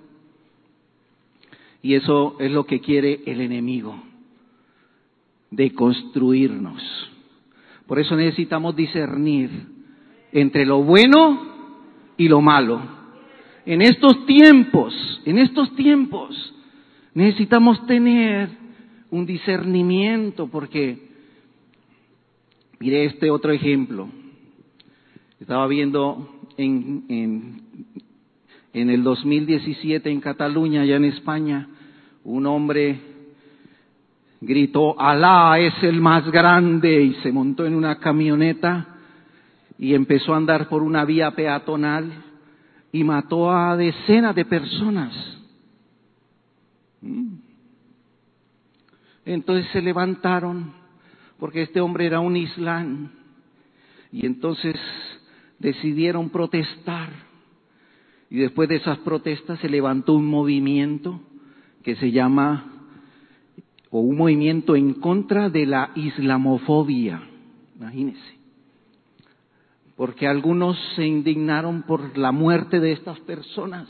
Y 1.82 1.96
eso 1.96 2.38
es 2.40 2.52
lo 2.52 2.66
que 2.66 2.80
quiere 2.80 3.22
el 3.26 3.42
enemigo, 3.42 4.02
de 5.52 5.74
construirnos. 5.74 6.82
Por 7.86 8.00
eso 8.00 8.16
necesitamos 8.16 8.76
discernir 8.78 9.50
entre 10.32 10.66
lo 10.66 10.84
bueno 10.84 11.59
y 12.20 12.28
lo 12.28 12.42
malo. 12.42 12.82
En 13.66 13.82
estos 13.82 14.26
tiempos, 14.26 14.94
en 15.26 15.40
estos 15.40 15.74
tiempos, 15.76 16.54
necesitamos 17.14 17.88
tener 17.88 18.50
un 19.10 19.26
discernimiento, 19.26 20.48
porque, 20.48 21.10
mire 22.80 23.06
este 23.06 23.32
otro 23.32 23.54
ejemplo. 23.54 24.10
Estaba 25.40 25.66
viendo 25.68 26.42
en, 26.58 27.06
en, 27.08 27.62
en 28.74 28.90
el 28.90 29.02
2017 29.02 30.12
en 30.12 30.20
Cataluña, 30.20 30.82
allá 30.82 30.98
en 30.98 31.06
España, 31.06 31.70
un 32.26 32.46
hombre 32.48 33.00
gritó, 34.42 35.00
Alá 35.00 35.58
es 35.58 35.82
el 35.84 36.02
más 36.02 36.30
grande, 36.30 37.02
y 37.02 37.14
se 37.24 37.32
montó 37.32 37.66
en 37.66 37.76
una 37.76 37.98
camioneta 37.98 38.89
y 39.80 39.96
empezó 39.96 40.34
a 40.34 40.38
andar 40.38 40.68
por 40.68 40.84
una 40.84 41.06
vía 41.06 41.32
peatonal 41.32 42.12
y 42.92 43.06
mató 43.06 43.50
a 43.50 43.78
decenas 43.78 44.36
de 44.36 44.44
personas. 44.44 45.14
¿Mm? 47.02 47.36
Entonces 49.24 49.72
se 49.72 49.82
levantaron, 49.82 50.74
porque 51.40 51.62
este 51.62 51.80
hombre 51.80 52.06
era 52.08 52.20
un 52.20 52.36
islam, 52.36 53.12
y 54.12 54.26
entonces 54.26 54.76
decidieron 55.60 56.30
protestar. 56.30 57.10
Y 58.30 58.38
después 58.38 58.68
de 58.68 58.76
esas 58.76 58.98
protestas 59.00 59.60
se 59.60 59.70
levantó 59.70 60.14
un 60.14 60.28
movimiento 60.28 61.22
que 61.84 61.96
se 61.96 62.12
llama, 62.12 62.66
o 63.92 64.02
un 64.02 64.18
movimiento 64.18 64.76
en 64.76 64.96
contra 64.96 65.50
de 65.50 65.66
la 65.66 65.92
islamofobia. 65.96 67.22
Imagínense. 67.78 68.39
Porque 70.00 70.30
algunos 70.30 70.80
se 70.96 71.06
indignaron 71.06 71.84
por 71.84 72.18
la 72.18 72.32
muerte 72.32 72.80
de 72.80 72.94
estas 72.94 73.20
personas. 73.20 73.86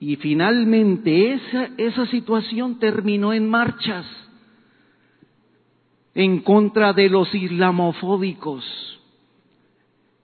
Y 0.00 0.16
finalmente 0.16 1.34
esa, 1.34 1.68
esa 1.76 2.06
situación 2.06 2.78
terminó 2.78 3.34
en 3.34 3.46
marchas 3.46 4.06
en 6.14 6.40
contra 6.40 6.94
de 6.94 7.10
los 7.10 7.34
islamofóbicos. 7.34 8.64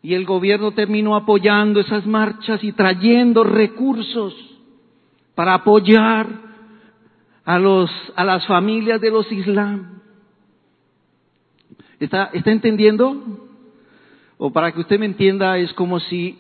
Y 0.01 0.15
el 0.15 0.25
gobierno 0.25 0.73
terminó 0.73 1.17
apoyando 1.17 1.81
esas 1.81 2.07
marchas 2.07 2.65
y 2.65 2.73
trayendo 2.73 3.45
recursos 3.45 4.35
para 5.35 5.53
apoyar 5.53 6.29
a, 7.45 7.59
los, 7.59 7.91
a 8.17 8.25
las 8.25 8.47
familias 8.47 9.03
de 9.03 9.11
los 9.11 9.31
islam. 9.31 10.01
¿Está, 12.01 12.31
¿Está 12.33 12.53
entendiendo? 12.53 13.48
O 14.39 14.53
para 14.53 14.73
que 14.73 14.81
usted 14.81 15.01
me 15.01 15.07
entienda, 15.07 15.59
es 15.59 15.73
como 15.73 15.99
si, 15.99 16.39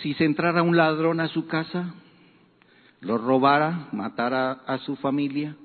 si 0.00 0.14
se 0.14 0.24
entrara 0.24 0.62
un 0.62 0.76
ladrón 0.76 1.18
a 1.18 1.26
su 1.26 1.46
casa, 1.48 1.92
lo 3.00 3.18
robara, 3.18 3.88
matara 3.92 4.62
a 4.66 4.78
su 4.78 4.94
familia 4.96 5.56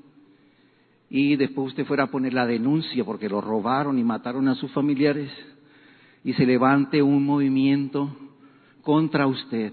y 1.09 1.35
después 1.35 1.69
usted 1.69 1.85
fuera 1.85 2.03
a 2.03 2.11
poner 2.11 2.33
la 2.33 2.45
denuncia 2.45 3.03
porque 3.03 3.29
lo 3.29 3.41
robaron 3.41 3.97
y 3.97 4.03
mataron 4.03 4.47
a 4.47 4.55
sus 4.55 4.71
familiares 4.71 5.31
y 6.23 6.33
se 6.33 6.45
levante 6.45 7.01
un 7.01 7.25
movimiento 7.25 8.15
contra 8.81 9.27
usted 9.27 9.71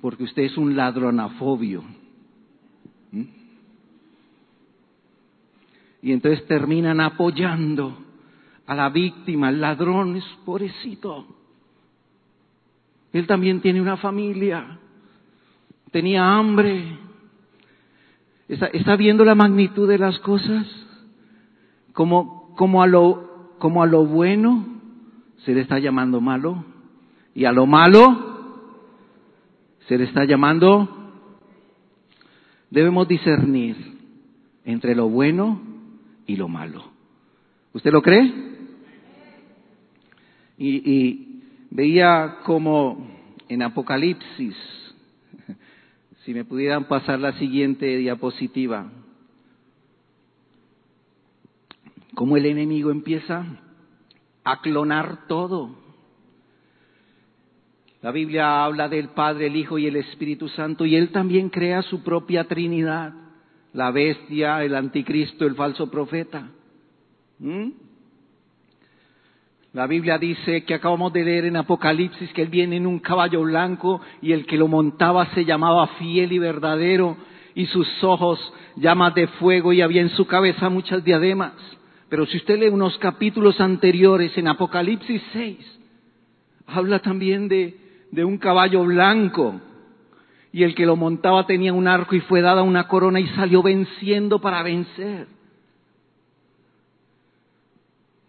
porque 0.00 0.24
usted 0.24 0.44
es 0.44 0.56
un 0.56 0.76
ladronafobio. 0.76 1.84
¿Mm? 3.12 3.22
Y 6.02 6.12
entonces 6.12 6.46
terminan 6.46 7.00
apoyando 7.00 8.09
a 8.70 8.74
la 8.76 8.88
víctima, 8.88 9.48
el 9.48 9.60
ladrón 9.60 10.14
es 10.14 10.24
pobrecito. 10.44 11.26
Él 13.12 13.26
también 13.26 13.60
tiene 13.60 13.80
una 13.80 13.96
familia, 13.96 14.78
tenía 15.90 16.36
hambre. 16.36 16.96
¿Está, 18.46 18.66
está 18.66 18.94
viendo 18.94 19.24
la 19.24 19.34
magnitud 19.34 19.88
de 19.88 19.98
las 19.98 20.20
cosas? 20.20 20.68
Como, 21.94 22.54
como, 22.54 22.80
a 22.80 22.86
lo, 22.86 23.56
como 23.58 23.82
a 23.82 23.86
lo 23.86 24.06
bueno 24.06 24.64
se 25.38 25.52
le 25.52 25.62
está 25.62 25.80
llamando 25.80 26.20
malo 26.20 26.64
y 27.34 27.46
a 27.46 27.52
lo 27.52 27.66
malo 27.66 28.68
se 29.88 29.98
le 29.98 30.04
está 30.04 30.24
llamando... 30.24 30.96
Debemos 32.70 33.08
discernir 33.08 33.98
entre 34.64 34.94
lo 34.94 35.08
bueno 35.08 35.60
y 36.24 36.36
lo 36.36 36.46
malo. 36.46 36.84
¿Usted 37.72 37.90
lo 37.90 38.00
cree? 38.00 38.49
Y, 40.62 41.40
veía 41.70 42.40
como 42.44 43.08
en 43.48 43.62
Apocalipsis, 43.62 44.54
si 46.24 46.34
me 46.34 46.44
pudieran 46.44 46.84
pasar 46.84 47.18
la 47.18 47.32
siguiente 47.38 47.96
diapositiva, 47.96 48.90
cómo 52.14 52.36
el 52.36 52.44
enemigo 52.44 52.90
empieza 52.90 53.46
a 54.44 54.60
clonar 54.60 55.26
todo. 55.28 55.78
La 58.02 58.10
Biblia 58.10 58.64
habla 58.64 58.88
del 58.88 59.08
Padre, 59.08 59.46
el 59.46 59.56
Hijo 59.56 59.78
y 59.78 59.86
el 59.86 59.96
Espíritu 59.96 60.48
Santo 60.48 60.84
y 60.84 60.94
Él 60.94 61.10
también 61.10 61.48
crea 61.48 61.80
su 61.82 62.02
propia 62.02 62.44
Trinidad, 62.44 63.14
la 63.72 63.90
bestia, 63.90 64.62
el 64.62 64.74
anticristo, 64.74 65.46
el 65.46 65.54
falso 65.54 65.90
profeta. 65.90 66.50
¿Mm? 67.38 67.89
La 69.72 69.86
Biblia 69.86 70.18
dice 70.18 70.64
que 70.64 70.74
acabamos 70.74 71.12
de 71.12 71.24
leer 71.24 71.44
en 71.44 71.56
Apocalipsis 71.56 72.32
que 72.32 72.42
Él 72.42 72.48
viene 72.48 72.76
en 72.76 72.88
un 72.88 72.98
caballo 72.98 73.42
blanco 73.42 74.00
y 74.20 74.32
el 74.32 74.44
que 74.44 74.56
lo 74.56 74.66
montaba 74.66 75.26
se 75.32 75.44
llamaba 75.44 75.86
fiel 75.98 76.32
y 76.32 76.40
verdadero 76.40 77.16
y 77.54 77.66
sus 77.66 77.88
ojos 78.02 78.52
llamas 78.74 79.14
de 79.14 79.28
fuego 79.28 79.72
y 79.72 79.80
había 79.80 80.02
en 80.02 80.08
su 80.10 80.26
cabeza 80.26 80.68
muchas 80.70 81.04
diademas. 81.04 81.52
Pero 82.08 82.26
si 82.26 82.38
usted 82.38 82.58
lee 82.58 82.66
unos 82.66 82.98
capítulos 82.98 83.60
anteriores 83.60 84.36
en 84.36 84.48
Apocalipsis 84.48 85.22
6, 85.32 85.80
habla 86.66 86.98
también 86.98 87.46
de, 87.46 87.76
de 88.10 88.24
un 88.24 88.38
caballo 88.38 88.82
blanco 88.82 89.60
y 90.52 90.64
el 90.64 90.74
que 90.74 90.84
lo 90.84 90.96
montaba 90.96 91.46
tenía 91.46 91.72
un 91.72 91.86
arco 91.86 92.16
y 92.16 92.20
fue 92.20 92.40
dada 92.40 92.64
una 92.64 92.88
corona 92.88 93.20
y 93.20 93.28
salió 93.28 93.62
venciendo 93.62 94.40
para 94.40 94.64
vencer. 94.64 95.28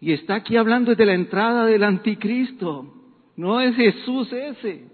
Y 0.02 0.14
está 0.14 0.34
aquí 0.34 0.58
hablando 0.58 0.96
de 0.96 1.06
la 1.06 1.14
entrada 1.14 1.68
del 1.68 1.84
anticristo. 1.84 2.92
No 3.38 3.62
es 3.62 3.76
Jesús 3.76 4.34
ese. 4.34 4.88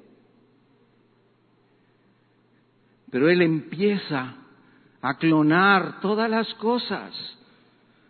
Pero 3.09 3.29
él 3.29 3.41
empieza 3.41 4.35
a 5.01 5.17
clonar 5.17 6.01
todas 6.01 6.29
las 6.29 6.53
cosas. 6.55 7.13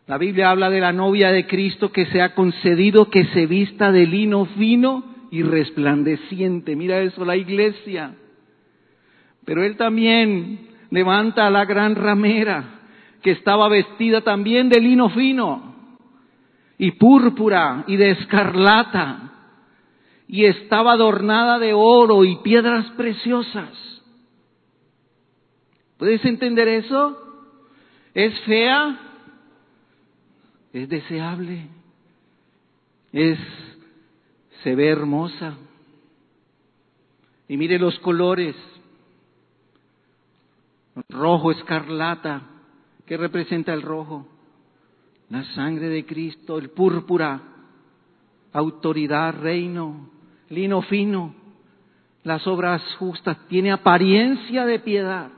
La 0.07 0.17
Biblia 0.17 0.49
habla 0.49 0.71
de 0.71 0.79
la 0.79 0.91
novia 0.91 1.31
de 1.31 1.45
Cristo 1.45 1.91
que 1.91 2.07
se 2.07 2.19
ha 2.19 2.33
concedido 2.33 3.11
que 3.11 3.25
se 3.25 3.45
vista 3.45 3.91
de 3.91 4.07
lino 4.07 4.45
fino 4.45 5.03
y 5.29 5.43
resplandeciente. 5.43 6.75
Mira 6.75 6.99
eso, 7.01 7.23
la 7.23 7.35
iglesia. 7.35 8.15
Pero 9.45 9.63
él 9.63 9.77
también 9.77 10.69
levanta 10.89 11.45
a 11.45 11.51
la 11.51 11.65
gran 11.65 11.93
ramera 11.93 12.79
que 13.21 13.31
estaba 13.31 13.69
vestida 13.69 14.21
también 14.21 14.69
de 14.69 14.81
lino 14.81 15.09
fino 15.09 15.76
y 16.77 16.91
púrpura 16.91 17.83
y 17.87 17.97
de 17.97 18.11
escarlata 18.11 19.27
y 20.27 20.45
estaba 20.45 20.93
adornada 20.93 21.57
de 21.57 21.73
oro 21.73 22.25
y 22.25 22.37
piedras 22.37 22.85
preciosas. 22.91 23.71
¿Puedes 25.97 26.23
entender 26.25 26.67
eso? 26.67 27.17
¿Es 28.13 28.39
fea? 28.41 28.99
¿Es 30.73 30.89
deseable? 30.89 31.67
¿Es, 33.13 33.39
se 34.63 34.75
ve 34.75 34.89
hermosa? 34.89 35.55
Y 37.47 37.57
mire 37.57 37.79
los 37.79 37.97
colores. 37.99 38.55
Rojo, 41.09 41.51
escarlata. 41.51 42.41
¿Qué 43.05 43.15
representa 43.17 43.73
el 43.73 43.81
rojo? 43.81 44.27
La 45.29 45.43
sangre 45.43 45.89
de 45.89 46.05
Cristo, 46.05 46.57
el 46.57 46.69
púrpura, 46.69 47.41
autoridad, 48.53 49.35
reino, 49.41 50.09
lino 50.49 50.81
fino, 50.83 51.35
las 52.23 52.47
obras 52.47 52.81
justas, 52.95 53.37
tiene 53.47 53.71
apariencia 53.71 54.65
de 54.65 54.79
piedad. 54.79 55.31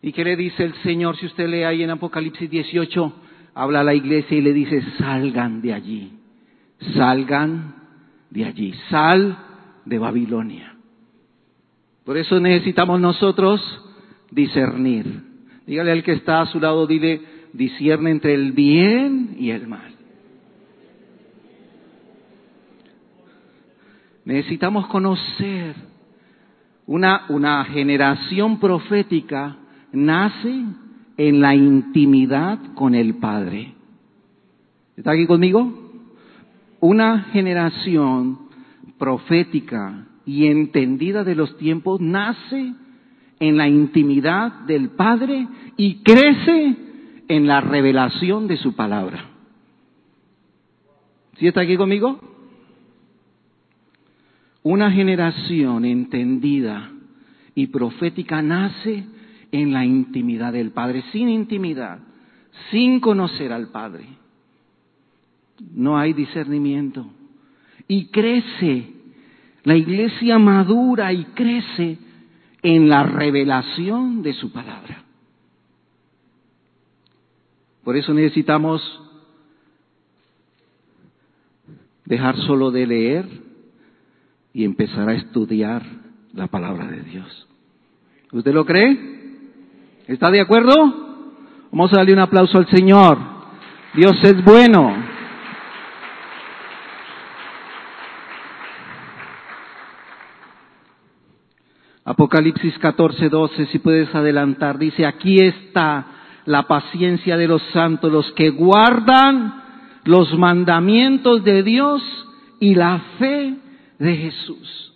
¿Y 0.00 0.12
qué 0.12 0.24
le 0.24 0.36
dice 0.36 0.64
el 0.64 0.74
Señor? 0.82 1.16
Si 1.16 1.26
usted 1.26 1.48
lee 1.48 1.62
ahí 1.62 1.82
en 1.82 1.90
Apocalipsis 1.90 2.50
18, 2.50 3.12
habla 3.54 3.80
a 3.80 3.84
la 3.84 3.94
iglesia 3.94 4.36
y 4.36 4.40
le 4.42 4.52
dice, 4.52 4.82
salgan 4.98 5.62
de 5.62 5.72
allí, 5.72 6.12
salgan 6.94 7.74
de 8.30 8.44
allí, 8.44 8.74
sal 8.90 9.38
de 9.84 9.98
Babilonia. 9.98 10.76
Por 12.04 12.16
eso 12.16 12.40
necesitamos 12.40 13.00
nosotros 13.00 13.60
discernir. 14.30 15.31
Dígale 15.66 15.92
al 15.92 16.02
que 16.02 16.12
está 16.12 16.40
a 16.40 16.46
su 16.46 16.58
lado, 16.60 16.86
dile, 16.86 17.20
discierne 17.52 18.10
entre 18.10 18.34
el 18.34 18.52
bien 18.52 19.36
y 19.38 19.50
el 19.50 19.66
mal. 19.66 19.92
Necesitamos 24.24 24.86
conocer 24.86 25.74
una, 26.86 27.26
una 27.28 27.64
generación 27.64 28.60
profética 28.60 29.56
nace 29.92 30.64
en 31.16 31.40
la 31.40 31.54
intimidad 31.54 32.58
con 32.74 32.94
el 32.94 33.16
Padre. 33.16 33.74
¿Está 34.96 35.12
aquí 35.12 35.26
conmigo? 35.26 35.90
Una 36.80 37.24
generación 37.32 38.38
profética 38.98 40.06
y 40.24 40.46
entendida 40.46 41.24
de 41.24 41.34
los 41.34 41.56
tiempos 41.56 42.00
nace 42.00 42.74
en 43.42 43.56
la 43.56 43.66
intimidad 43.66 44.52
del 44.66 44.90
Padre 44.90 45.48
y 45.76 45.96
crece 46.04 46.76
en 47.26 47.48
la 47.48 47.60
revelación 47.60 48.46
de 48.46 48.56
su 48.56 48.76
palabra. 48.76 49.30
¿Sí 51.38 51.48
está 51.48 51.62
aquí 51.62 51.76
conmigo? 51.76 52.20
Una 54.62 54.92
generación 54.92 55.84
entendida 55.84 56.92
y 57.56 57.66
profética 57.66 58.42
nace 58.42 59.06
en 59.50 59.72
la 59.72 59.84
intimidad 59.84 60.52
del 60.52 60.70
Padre. 60.70 61.02
Sin 61.10 61.28
intimidad, 61.28 61.98
sin 62.70 63.00
conocer 63.00 63.52
al 63.52 63.72
Padre, 63.72 64.06
no 65.74 65.98
hay 65.98 66.12
discernimiento. 66.12 67.10
Y 67.88 68.06
crece, 68.06 68.86
la 69.64 69.74
iglesia 69.74 70.38
madura 70.38 71.12
y 71.12 71.24
crece 71.34 71.98
en 72.62 72.88
la 72.88 73.02
revelación 73.02 74.22
de 74.22 74.32
su 74.34 74.52
palabra. 74.52 75.02
Por 77.84 77.96
eso 77.96 78.14
necesitamos 78.14 78.80
dejar 82.04 82.36
solo 82.36 82.70
de 82.70 82.86
leer 82.86 83.26
y 84.54 84.64
empezar 84.64 85.08
a 85.08 85.14
estudiar 85.14 85.82
la 86.32 86.46
palabra 86.46 86.86
de 86.86 87.02
Dios. 87.02 87.48
¿Usted 88.30 88.52
lo 88.52 88.64
cree? 88.64 89.12
¿Está 90.06 90.30
de 90.30 90.40
acuerdo? 90.40 90.74
Vamos 91.70 91.92
a 91.92 91.96
darle 91.96 92.12
un 92.12 92.18
aplauso 92.18 92.58
al 92.58 92.68
Señor. 92.68 93.18
Dios 93.94 94.12
es 94.22 94.42
bueno. 94.44 95.11
Apocalipsis 102.04 102.78
14, 102.78 103.28
12, 103.28 103.66
si 103.66 103.78
puedes 103.78 104.12
adelantar, 104.14 104.78
dice, 104.78 105.06
aquí 105.06 105.40
está 105.40 106.06
la 106.46 106.64
paciencia 106.64 107.36
de 107.36 107.46
los 107.46 107.62
santos, 107.72 108.10
los 108.10 108.32
que 108.32 108.50
guardan 108.50 109.62
los 110.04 110.36
mandamientos 110.36 111.44
de 111.44 111.62
Dios 111.62 112.02
y 112.58 112.74
la 112.74 112.98
fe 113.18 113.54
de 113.98 114.16
Jesús. 114.16 114.92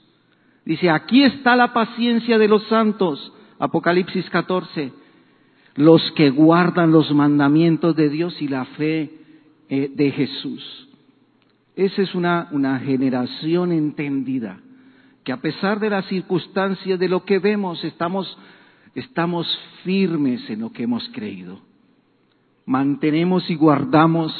Dice, 0.64 0.90
aquí 0.90 1.22
está 1.22 1.54
la 1.54 1.72
paciencia 1.72 2.38
de 2.38 2.48
los 2.48 2.64
santos, 2.64 3.32
Apocalipsis 3.60 4.28
14, 4.30 4.92
los 5.76 6.10
que 6.12 6.30
guardan 6.30 6.90
los 6.90 7.12
mandamientos 7.12 7.94
de 7.94 8.08
Dios 8.08 8.40
y 8.42 8.48
la 8.48 8.64
fe 8.64 9.12
eh, 9.68 9.90
de 9.94 10.10
Jesús. 10.10 10.88
Esa 11.76 12.02
es 12.02 12.14
una, 12.16 12.48
una 12.50 12.80
generación 12.80 13.70
entendida, 13.70 14.58
que 15.26 15.32
a 15.32 15.38
pesar 15.38 15.80
de 15.80 15.90
las 15.90 16.06
circunstancias, 16.06 17.00
de 17.00 17.08
lo 17.08 17.24
que 17.24 17.40
vemos, 17.40 17.82
estamos, 17.82 18.38
estamos 18.94 19.44
firmes 19.82 20.48
en 20.48 20.60
lo 20.60 20.70
que 20.70 20.84
hemos 20.84 21.08
creído. 21.08 21.58
Mantenemos 22.64 23.50
y 23.50 23.56
guardamos 23.56 24.32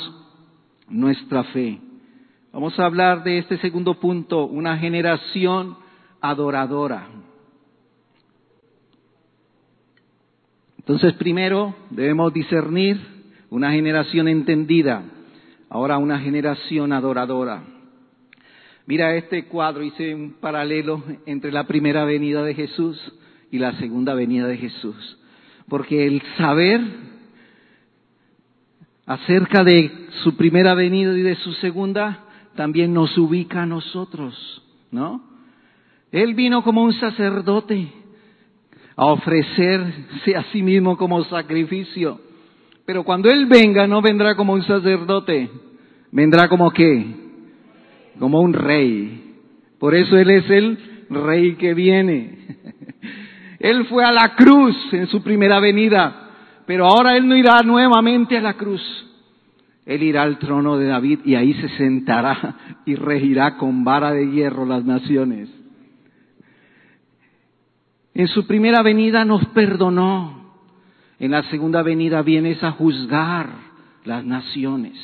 nuestra 0.89 1.43
fe. 1.43 1.81
Vamos 2.53 2.79
a 2.79 2.85
hablar 2.85 3.25
de 3.25 3.39
este 3.39 3.59
segundo 3.59 3.95
punto, 3.95 4.45
una 4.45 4.79
generación 4.79 5.77
adoradora. 6.21 7.09
Entonces, 10.79 11.15
primero 11.15 11.75
debemos 11.91 12.33
discernir 12.33 13.01
una 13.51 13.73
generación 13.73 14.29
entendida, 14.29 15.03
ahora 15.69 15.99
una 15.99 16.21
generación 16.21 16.93
adoradora. 16.93 17.76
Mira 18.87 19.17
este 19.17 19.47
cuadro, 19.47 19.83
hice 19.83 20.15
un 20.15 20.35
paralelo 20.35 21.03
entre 21.27 21.51
la 21.51 21.65
primera 21.65 22.05
venida 22.05 22.45
de 22.45 22.55
Jesús 22.55 22.97
y 23.51 23.59
la 23.59 23.73
segunda 23.79 24.15
venida 24.15 24.47
de 24.47 24.57
Jesús. 24.57 25.19
Porque 25.69 26.07
el 26.07 26.23
saber 26.39 26.81
acerca 29.05 29.65
de 29.65 29.91
su 30.23 30.37
primera 30.37 30.75
venida 30.75 31.19
y 31.19 31.23
de 31.23 31.35
su 31.35 31.53
segunda 31.55 32.27
también 32.55 32.95
nos 32.95 33.19
ubica 33.19 33.63
a 33.63 33.67
nosotros, 33.67 34.63
¿no? 34.93 35.21
Él 36.13 36.35
vino 36.35 36.63
como 36.63 36.85
un 36.85 36.93
sacerdote 36.93 37.89
a 38.95 39.07
ofrecerse 39.07 40.37
a 40.37 40.45
sí 40.53 40.63
mismo 40.63 40.97
como 40.97 41.25
sacrificio. 41.25 42.21
Pero 42.85 43.03
cuando 43.03 43.29
Él 43.31 43.47
venga, 43.47 43.89
no 43.89 44.01
vendrá 44.01 44.37
como 44.37 44.53
un 44.53 44.63
sacerdote, 44.63 45.51
vendrá 46.13 46.49
como 46.49 46.71
qué? 46.71 47.26
Como 48.19 48.41
un 48.41 48.53
rey. 48.53 49.35
Por 49.79 49.95
eso 49.95 50.17
Él 50.17 50.31
es 50.31 50.49
el 50.51 50.79
rey 51.11 51.57
que 51.57 51.75
viene. 51.75 52.39
Él 53.59 53.87
fue 53.87 54.05
a 54.05 54.13
la 54.13 54.35
cruz 54.35 54.77
en 54.93 55.07
su 55.07 55.23
primera 55.23 55.61
venida, 55.61 56.31
pero 56.67 56.87
ahora 56.87 57.17
Él 57.17 57.27
no 57.27 57.37
irá 57.37 57.63
nuevamente 57.63 58.37
a 58.37 58.41
la 58.41 58.55
cruz. 58.55 58.83
Él 59.85 60.03
irá 60.03 60.23
al 60.23 60.39
trono 60.39 60.77
de 60.77 60.87
David 60.87 61.21
y 61.25 61.37
ahí 61.37 61.55
se 61.55 61.69
sentará 61.71 62.81
y 62.85 62.97
regirá 62.97 63.57
con 63.57 63.85
vara 63.85 64.13
de 64.13 64.31
hierro 64.31 64.67
las 64.67 64.85
naciones. 64.85 65.49
En 68.15 68.29
su 68.29 68.47
primera 68.47 68.83
venida 68.83 69.25
nos 69.25 69.45
perdonó. 69.49 70.55
En 71.19 71.31
la 71.31 71.43
segunda 71.45 71.83
venida 71.83 72.23
vienes 72.23 72.63
a 72.65 72.73
juzgar 72.73 73.49
las 74.05 74.25
naciones. 74.25 74.95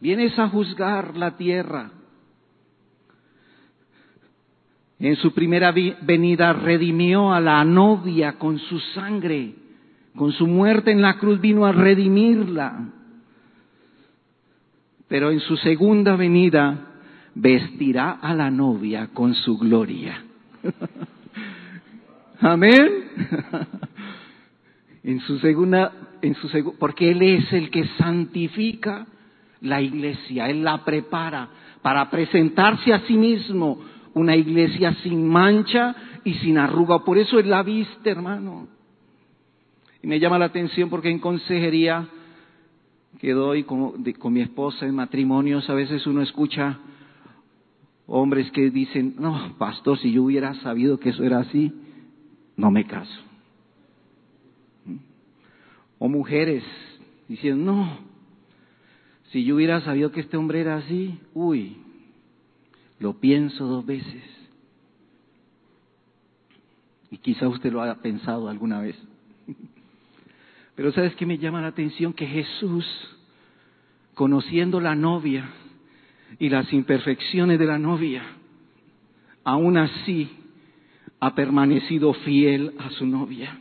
Vienes 0.00 0.38
a 0.38 0.48
juzgar 0.48 1.16
la 1.16 1.36
tierra. 1.36 1.90
En 5.00 5.14
su 5.16 5.32
primera 5.32 5.72
venida 5.72 6.52
redimió 6.52 7.32
a 7.32 7.40
la 7.40 7.64
novia 7.64 8.32
con 8.32 8.58
su 8.58 8.80
sangre. 8.80 9.54
Con 10.16 10.32
su 10.32 10.46
muerte 10.46 10.90
en 10.90 11.02
la 11.02 11.18
cruz 11.18 11.40
vino 11.40 11.64
a 11.64 11.72
redimirla. 11.72 12.88
Pero 15.06 15.30
en 15.30 15.40
su 15.40 15.56
segunda 15.56 16.16
venida 16.16 16.86
vestirá 17.34 18.18
a 18.20 18.34
la 18.34 18.50
novia 18.50 19.10
con 19.14 19.34
su 19.34 19.56
gloria. 19.56 20.22
Amén. 22.40 22.88
En 25.04 25.20
su 25.20 25.38
segunda, 25.38 25.90
en 26.20 26.34
su 26.34 26.74
porque 26.78 27.10
Él 27.10 27.22
es 27.22 27.50
el 27.54 27.70
que 27.70 27.86
santifica 27.96 29.06
la 29.62 29.80
iglesia, 29.80 30.50
Él 30.50 30.62
la 30.62 30.84
prepara 30.84 31.48
para 31.80 32.10
presentarse 32.10 32.92
a 32.92 33.00
sí 33.06 33.16
mismo 33.16 33.80
una 34.14 34.36
iglesia 34.36 34.94
sin 35.02 35.26
mancha 35.26 35.94
y 36.24 36.34
sin 36.34 36.58
arruga. 36.58 37.04
Por 37.04 37.18
eso 37.18 37.38
Él 37.38 37.50
la 37.50 37.62
viste, 37.62 38.10
hermano. 38.10 38.68
Y 40.02 40.06
me 40.06 40.20
llama 40.20 40.38
la 40.38 40.46
atención 40.46 40.90
porque 40.90 41.10
en 41.10 41.18
consejería 41.18 42.08
que 43.18 43.32
doy 43.32 43.64
con, 43.64 44.04
con 44.18 44.32
mi 44.32 44.40
esposa 44.40 44.86
en 44.86 44.94
matrimonios, 44.94 45.68
a 45.68 45.74
veces 45.74 46.06
uno 46.06 46.22
escucha 46.22 46.78
hombres 48.06 48.50
que 48.52 48.70
dicen, 48.70 49.16
no, 49.18 49.54
pastor, 49.58 49.98
si 49.98 50.12
yo 50.12 50.24
hubiera 50.24 50.54
sabido 50.54 50.98
que 50.98 51.10
eso 51.10 51.24
era 51.24 51.40
así, 51.40 51.72
no 52.56 52.70
me 52.70 52.86
caso. 52.86 53.20
O 55.98 56.08
mujeres 56.08 56.64
diciendo, 57.28 57.72
no, 57.72 57.98
si 59.30 59.44
yo 59.44 59.56
hubiera 59.56 59.80
sabido 59.82 60.10
que 60.10 60.20
este 60.20 60.36
hombre 60.36 60.60
era 60.60 60.76
así, 60.76 61.18
uy, 61.34 61.76
lo 63.00 63.14
pienso 63.14 63.66
dos 63.66 63.86
veces. 63.86 64.22
Y 67.10 67.18
quizá 67.18 67.48
usted 67.48 67.72
lo 67.72 67.82
haya 67.82 67.96
pensado 67.96 68.48
alguna 68.48 68.80
vez. 68.80 68.96
Pero 70.74 70.92
¿sabes 70.92 71.14
qué 71.16 71.26
me 71.26 71.38
llama 71.38 71.60
la 71.60 71.68
atención? 71.68 72.12
Que 72.12 72.26
Jesús, 72.26 72.86
conociendo 74.14 74.80
la 74.80 74.94
novia 74.94 75.48
y 76.38 76.48
las 76.48 76.72
imperfecciones 76.72 77.58
de 77.58 77.66
la 77.66 77.78
novia, 77.78 78.22
aún 79.44 79.76
así 79.78 80.30
ha 81.20 81.34
permanecido 81.34 82.12
fiel 82.12 82.74
a 82.78 82.90
su 82.90 83.06
novia. 83.06 83.58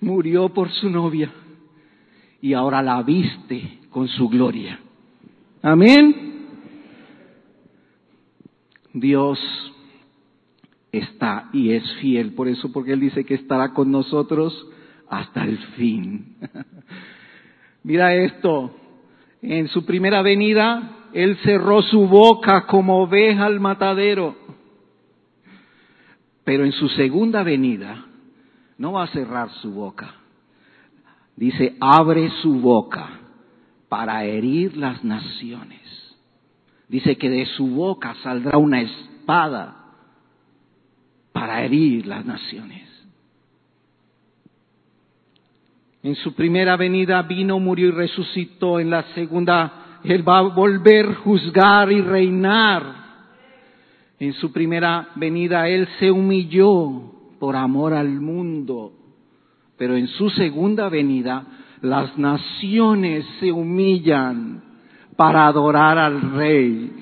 Murió 0.00 0.48
por 0.48 0.70
su 0.70 0.90
novia 0.90 1.30
y 2.40 2.52
ahora 2.54 2.82
la 2.82 3.02
viste 3.02 3.78
con 3.90 4.08
su 4.08 4.28
gloria. 4.28 4.78
Amén. 5.62 6.25
Dios 9.00 9.38
está 10.92 11.48
y 11.52 11.72
es 11.72 11.90
fiel, 11.94 12.34
por 12.34 12.48
eso 12.48 12.72
porque 12.72 12.92
Él 12.92 13.00
dice 13.00 13.24
que 13.24 13.34
estará 13.34 13.72
con 13.72 13.90
nosotros 13.90 14.66
hasta 15.08 15.44
el 15.44 15.58
fin. 15.76 16.36
Mira 17.82 18.14
esto, 18.14 18.74
en 19.42 19.68
su 19.68 19.84
primera 19.84 20.22
venida, 20.22 21.08
Él 21.12 21.36
cerró 21.44 21.82
su 21.82 22.08
boca 22.08 22.66
como 22.66 23.02
oveja 23.02 23.46
al 23.46 23.60
matadero 23.60 24.46
pero 26.46 26.64
en 26.64 26.70
su 26.70 26.88
segunda 26.90 27.42
venida 27.42 28.06
no 28.78 28.92
va 28.92 29.02
a 29.02 29.08
cerrar 29.08 29.50
su 29.54 29.72
boca. 29.72 30.14
Dice, 31.34 31.76
abre 31.80 32.30
su 32.40 32.60
boca 32.60 33.18
para 33.88 34.24
herir 34.24 34.76
las 34.76 35.02
naciones. 35.02 35.80
Dice 36.88 37.16
que 37.16 37.28
de 37.28 37.46
su 37.46 37.66
boca 37.66 38.14
saldrá 38.22 38.58
una 38.58 38.80
espada 38.80 39.76
para 41.32 41.64
herir 41.64 42.06
las 42.06 42.24
naciones. 42.24 42.82
En 46.02 46.14
su 46.14 46.34
primera 46.34 46.76
venida 46.76 47.20
vino, 47.22 47.58
murió 47.58 47.88
y 47.88 47.90
resucitó. 47.90 48.78
En 48.78 48.90
la 48.90 49.02
segunda, 49.14 50.00
Él 50.04 50.26
va 50.26 50.38
a 50.38 50.42
volver, 50.42 51.14
juzgar 51.16 51.90
y 51.90 52.00
reinar 52.00 53.06
en 54.18 54.32
su 54.32 54.52
primera 54.52 55.08
venida 55.14 55.68
Él 55.68 55.86
se 55.98 56.10
humilló 56.10 57.12
por 57.38 57.54
amor 57.54 57.92
al 57.92 58.20
mundo, 58.20 58.92
pero 59.76 59.94
en 59.94 60.08
su 60.08 60.30
segunda 60.30 60.88
venida 60.88 61.44
las 61.82 62.16
naciones 62.16 63.26
se 63.40 63.52
humillan 63.52 64.62
para 65.16 65.46
adorar 65.46 65.98
al 65.98 66.32
Rey. 66.32 66.92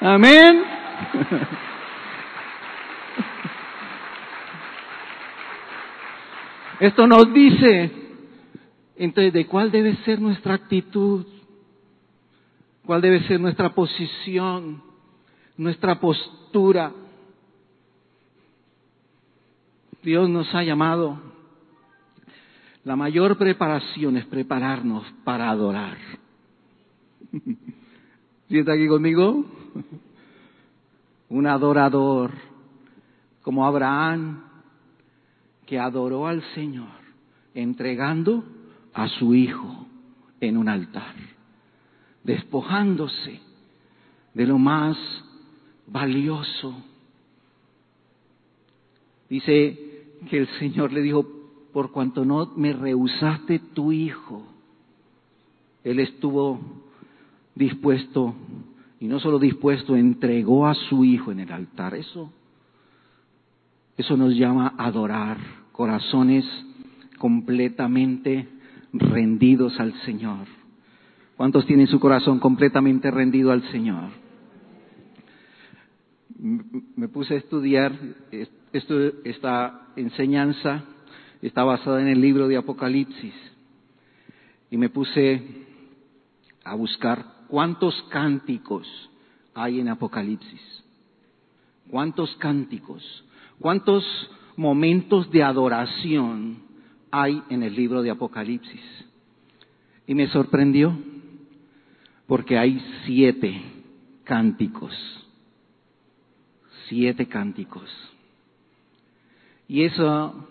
Amén. 0.00 0.62
Esto 6.80 7.06
nos 7.06 7.32
dice, 7.34 7.92
entonces, 8.96 9.32
¿de 9.34 9.46
cuál 9.46 9.70
debe 9.70 9.96
ser 9.96 10.20
nuestra 10.20 10.54
actitud? 10.54 11.26
cuál 12.90 13.02
debe 13.02 13.22
ser 13.28 13.40
nuestra 13.40 13.72
posición, 13.72 14.82
nuestra 15.56 16.00
postura. 16.00 16.92
Dios 20.02 20.28
nos 20.28 20.52
ha 20.56 20.64
llamado. 20.64 21.20
La 22.82 22.96
mayor 22.96 23.38
preparación 23.38 24.16
es 24.16 24.24
prepararnos 24.26 25.04
para 25.22 25.50
adorar. 25.50 25.98
¿Sí 28.48 28.58
está 28.58 28.72
aquí 28.72 28.88
conmigo? 28.88 29.44
Un 31.28 31.46
adorador 31.46 32.32
como 33.42 33.64
Abraham 33.64 34.42
que 35.66 35.78
adoró 35.78 36.26
al 36.26 36.42
Señor 36.54 36.88
entregando 37.54 38.44
a 38.92 39.08
su 39.08 39.34
hijo 39.34 39.86
en 40.40 40.56
un 40.56 40.68
altar, 40.68 41.14
despojándose 42.24 43.40
de 44.34 44.46
lo 44.46 44.58
más 44.58 44.96
valioso. 45.86 46.74
Dice 49.28 50.06
que 50.28 50.38
el 50.38 50.48
Señor 50.58 50.92
le 50.92 51.02
dijo, 51.02 51.24
por 51.72 51.92
cuanto 51.92 52.24
no 52.24 52.46
me 52.56 52.72
rehusaste 52.72 53.60
tu 53.74 53.92
hijo, 53.92 54.44
Él 55.84 56.00
estuvo 56.00 56.89
dispuesto, 57.60 58.34
y 58.98 59.06
no 59.06 59.20
solo 59.20 59.38
dispuesto, 59.38 59.94
entregó 59.94 60.66
a 60.66 60.74
su 60.74 61.04
hijo 61.04 61.30
en 61.30 61.40
el 61.40 61.52
altar. 61.52 61.94
Eso, 61.94 62.32
eso 63.96 64.16
nos 64.16 64.34
llama 64.34 64.74
adorar, 64.78 65.36
corazones 65.70 66.44
completamente 67.18 68.48
rendidos 68.92 69.78
al 69.78 69.92
Señor. 70.02 70.46
¿Cuántos 71.36 71.66
tienen 71.66 71.86
su 71.86 72.00
corazón 72.00 72.40
completamente 72.40 73.10
rendido 73.10 73.52
al 73.52 73.62
Señor? 73.70 74.08
Me 76.96 77.08
puse 77.08 77.34
a 77.34 77.36
estudiar 77.36 77.92
esta 78.72 79.86
enseñanza, 79.96 80.84
está 81.42 81.62
basada 81.64 82.00
en 82.00 82.08
el 82.08 82.20
libro 82.20 82.48
de 82.48 82.56
Apocalipsis, 82.56 83.34
y 84.70 84.78
me 84.78 84.88
puse 84.88 85.42
a 86.64 86.74
buscar 86.74 87.39
cuántos 87.50 88.00
cánticos 88.10 88.86
hay 89.54 89.80
en 89.80 89.88
Apocalipsis. 89.88 90.84
¿Cuántos 91.90 92.34
cánticos? 92.36 93.24
¿Cuántos 93.58 94.04
momentos 94.56 95.30
de 95.30 95.42
adoración 95.42 96.62
hay 97.10 97.42
en 97.50 97.64
el 97.64 97.74
libro 97.74 98.02
de 98.02 98.10
Apocalipsis? 98.10 98.80
Y 100.06 100.14
me 100.14 100.28
sorprendió 100.28 100.96
porque 102.26 102.56
hay 102.56 102.80
siete 103.04 103.60
cánticos. 104.24 104.94
Siete 106.88 107.26
cánticos. 107.26 107.90
Y 109.66 109.82
eso, 109.82 110.48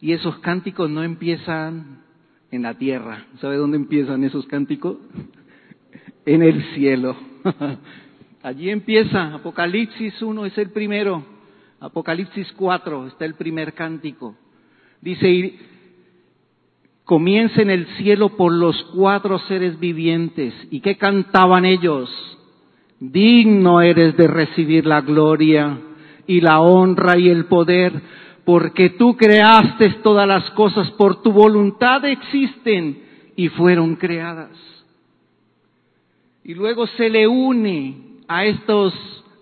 y 0.00 0.12
esos 0.12 0.38
cánticos 0.38 0.90
no 0.90 1.02
empiezan 1.02 2.02
en 2.50 2.62
la 2.62 2.74
tierra. 2.74 3.26
¿Sabe 3.40 3.56
dónde 3.56 3.76
empiezan 3.76 4.24
esos 4.24 4.46
cánticos? 4.46 4.96
En 6.26 6.42
el 6.42 6.62
cielo. 6.74 7.16
Allí 8.42 8.70
empieza, 8.70 9.34
Apocalipsis 9.34 10.20
1 10.20 10.46
es 10.46 10.58
el 10.58 10.70
primero, 10.70 11.24
Apocalipsis 11.80 12.52
4 12.52 13.08
está 13.08 13.24
el 13.24 13.34
primer 13.34 13.72
cántico. 13.72 14.36
Dice, 15.00 15.54
comienza 17.04 17.60
en 17.62 17.70
el 17.70 17.86
cielo 17.96 18.36
por 18.36 18.52
los 18.52 18.82
cuatro 18.94 19.38
seres 19.40 19.78
vivientes. 19.78 20.54
¿Y 20.70 20.80
qué 20.80 20.96
cantaban 20.96 21.64
ellos? 21.64 22.10
Digno 23.00 23.80
eres 23.82 24.16
de 24.16 24.26
recibir 24.26 24.86
la 24.86 25.02
gloria 25.02 25.78
y 26.26 26.40
la 26.40 26.60
honra 26.60 27.18
y 27.18 27.28
el 27.28 27.46
poder, 27.46 27.92
porque 28.44 28.90
tú 28.90 29.16
creaste 29.16 29.90
todas 30.02 30.26
las 30.26 30.50
cosas, 30.52 30.90
por 30.92 31.22
tu 31.22 31.32
voluntad 31.32 32.04
existen 32.04 33.02
y 33.36 33.48
fueron 33.48 33.96
creadas. 33.96 34.73
Y 36.44 36.54
luego 36.54 36.86
se 36.86 37.08
le 37.08 37.26
une 37.26 37.96
a 38.28 38.44
estos 38.44 38.92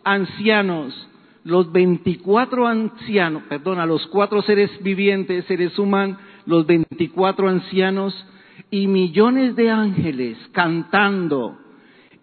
ancianos, 0.05 1.09
los 1.43 1.73
24 1.73 2.67
ancianos, 2.67 3.43
perdón, 3.49 3.81
a 3.81 3.87
los 3.87 4.07
cuatro 4.07 4.41
seres 4.43 4.71
vivientes, 4.83 5.45
se 5.47 5.57
les 5.57 5.73
suman 5.73 6.17
los 6.47 6.65
24 6.65 7.49
ancianos 7.49 8.15
y 8.71 8.87
millones 8.87 9.57
de 9.57 9.71
ángeles 9.71 10.38
cantando, 10.53 11.59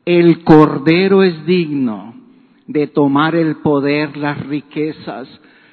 el 0.06 0.44
Cordero 0.44 1.24
es 1.24 1.46
digno 1.46 2.16
de 2.66 2.88
tomar 2.88 3.36
el 3.36 3.58
poder, 3.58 4.16
las 4.16 4.46
riquezas, 4.48 5.28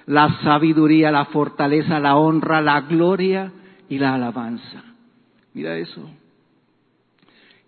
la 0.06 0.40
sabiduría, 0.42 1.10
la 1.10 1.26
fortaleza, 1.26 2.00
la 2.00 2.16
honra, 2.16 2.60
la 2.60 2.80
gloria 2.80 3.52
y 3.88 3.98
la 3.98 4.14
alabanza. 4.14 4.82
Mira 5.54 5.76
eso. 5.78 6.10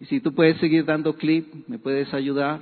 Y 0.01 0.05
si 0.07 0.21
tú 0.21 0.33
puedes 0.35 0.59
seguir 0.59 0.85
dando 0.85 1.15
clip, 1.15 1.53
me 1.67 1.79
puedes 1.79 2.13
ayudar. 2.15 2.61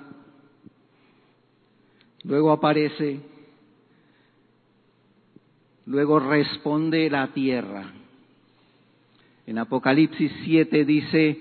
Luego 2.25 2.51
aparece, 2.51 3.21
luego 5.85 6.19
responde 6.19 7.09
la 7.11 7.29
tierra. 7.29 7.93
En 9.47 9.59
Apocalipsis 9.59 10.33
7 10.45 10.85
dice, 10.85 11.41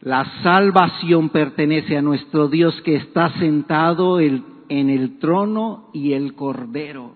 la 0.00 0.24
salvación 0.42 1.28
pertenece 1.28 1.96
a 1.96 2.02
nuestro 2.02 2.48
Dios 2.48 2.80
que 2.82 2.96
está 2.96 3.30
sentado 3.38 4.18
en 4.18 4.42
el 4.68 5.18
trono 5.18 5.90
y 5.92 6.14
el 6.14 6.34
cordero. 6.34 7.14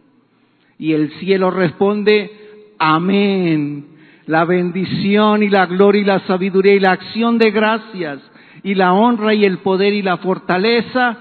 Y 0.78 0.92
el 0.92 1.10
cielo 1.18 1.50
responde, 1.50 2.30
amén. 2.78 3.93
La 4.26 4.44
bendición 4.44 5.42
y 5.42 5.48
la 5.48 5.66
gloria 5.66 6.02
y 6.02 6.04
la 6.04 6.20
sabiduría 6.20 6.74
y 6.74 6.80
la 6.80 6.92
acción 6.92 7.38
de 7.38 7.50
gracias 7.50 8.20
y 8.62 8.74
la 8.74 8.94
honra 8.94 9.34
y 9.34 9.44
el 9.44 9.58
poder 9.58 9.92
y 9.92 10.02
la 10.02 10.16
fortaleza 10.16 11.18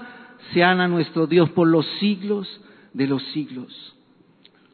sean 0.52 0.80
a 0.80 0.88
nuestro 0.88 1.26
Dios 1.26 1.50
por 1.50 1.68
los 1.68 1.86
siglos 2.00 2.48
de 2.92 3.06
los 3.06 3.22
siglos. 3.32 3.94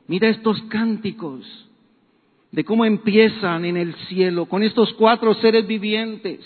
Mira 0.06 0.28
estos 0.28 0.62
cánticos 0.62 1.68
de 2.52 2.64
cómo 2.64 2.84
empiezan 2.84 3.64
en 3.64 3.76
el 3.76 3.94
cielo 4.08 4.46
con 4.46 4.62
estos 4.62 4.92
cuatro 4.94 5.34
seres 5.34 5.66
vivientes. 5.66 6.40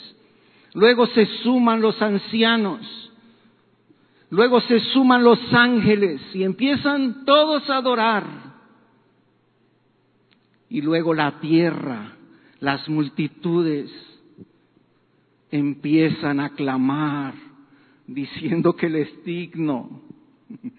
Luego 0.74 1.06
se 1.08 1.26
suman 1.42 1.80
los 1.80 2.00
ancianos. 2.00 2.80
Luego 4.30 4.60
se 4.62 4.80
suman 4.80 5.22
los 5.22 5.38
ángeles 5.52 6.20
y 6.34 6.42
empiezan 6.42 7.24
todos 7.24 7.68
a 7.70 7.76
adorar. 7.76 8.24
Y 10.74 10.82
luego 10.82 11.14
la 11.14 11.38
tierra, 11.38 12.16
las 12.58 12.88
multitudes 12.88 13.92
empiezan 15.52 16.40
a 16.40 16.48
clamar 16.50 17.34
diciendo 18.08 18.74
que 18.74 18.86
Él 18.86 18.96
es 18.96 19.24
digno. 19.24 20.00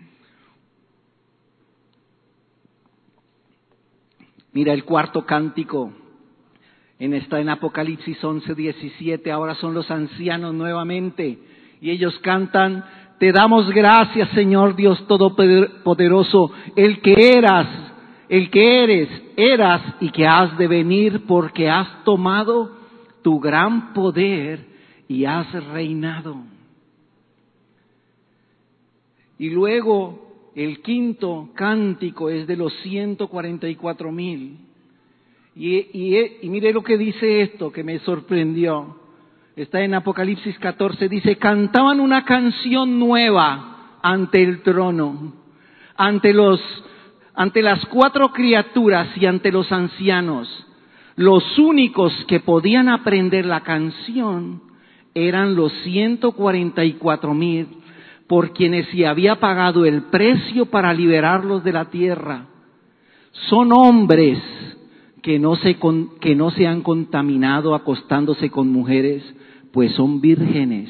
Mira 4.52 4.74
el 4.74 4.84
cuarto 4.84 5.26
cántico. 5.26 5.94
En 7.00 7.14
esta 7.14 7.40
en 7.40 7.48
Apocalipsis 7.48 8.22
11, 8.22 8.54
17, 8.54 9.32
ahora 9.32 9.56
son 9.56 9.74
los 9.74 9.90
ancianos 9.90 10.54
nuevamente 10.54 11.40
y 11.80 11.92
ellos 11.92 12.20
cantan, 12.20 12.84
te 13.18 13.32
damos 13.32 13.70
gracias 13.70 14.28
Señor 14.32 14.76
Dios 14.76 15.08
Todopoderoso, 15.08 16.52
el 16.76 17.00
que 17.00 17.38
eras, 17.38 17.85
el 18.30 18.50
que 18.50 18.84
eres, 18.84 19.10
eras 19.38 19.82
y 20.00 20.10
que 20.10 20.26
has 20.28 20.58
de 20.58 20.68
venir 20.68 21.26
porque 21.28 21.70
has 21.70 22.04
tomado 22.04 22.72
tu 23.22 23.40
gran 23.40 23.94
poder 23.94 24.66
y 25.08 25.26
has 25.26 25.52
reinado. 25.72 26.38
Y 29.38 29.50
luego 29.50 30.52
el 30.56 30.82
quinto 30.82 31.50
cántico 31.54 32.30
es 32.30 32.48
de 32.48 32.56
los 32.56 32.74
144 32.82 34.12
mil. 34.12 34.58
Y, 35.56 35.76
y, 35.76 36.38
y 36.42 36.50
mire 36.50 36.74
lo 36.74 36.84
que 36.84 36.98
dice 36.98 37.42
esto 37.42 37.72
que 37.72 37.84
me 37.84 38.00
sorprendió. 38.00 39.00
Está 39.56 39.82
en 39.82 39.94
Apocalipsis 39.94 40.58
14. 40.60 41.08
Dice, 41.08 41.38
cantaban 41.38 42.00
una 42.00 42.26
canción 42.26 43.00
nueva 43.00 44.00
ante 44.02 44.44
el 44.44 44.62
trono, 44.62 45.34
ante 45.96 46.34
los, 46.34 46.60
ante 47.36 47.62
las 47.62 47.86
cuatro 47.88 48.30
criaturas 48.30 49.10
y 49.18 49.26
ante 49.26 49.52
los 49.52 49.72
ancianos. 49.72 50.48
Los 51.16 51.58
únicos 51.58 52.14
que 52.28 52.40
podían 52.40 52.90
aprender 52.90 53.46
la 53.46 53.62
canción 53.62 54.62
eran 55.14 55.56
los 55.56 55.72
144 55.84 57.34
mil 57.34 57.68
por 58.28 58.54
quienes 58.54 58.88
se 58.88 59.06
había 59.06 59.40
pagado 59.40 59.86
el 59.86 60.04
precio 60.04 60.66
para 60.66 60.94
liberarlos 60.94 61.64
de 61.64 61.74
la 61.74 61.86
tierra. 61.86 62.48
Son 63.50 63.72
hombres 63.72 64.40
que 65.22 65.40
no 65.40 65.56
se, 65.56 65.78
que 66.20 66.36
no 66.36 66.52
se 66.52 66.68
han 66.68 66.82
contaminado 66.82 67.76
acostándose 67.76 68.50
con 68.50 68.72
mujeres, 68.72 69.24
pues 69.72 69.92
son 69.94 70.22
vírgenes 70.22 70.90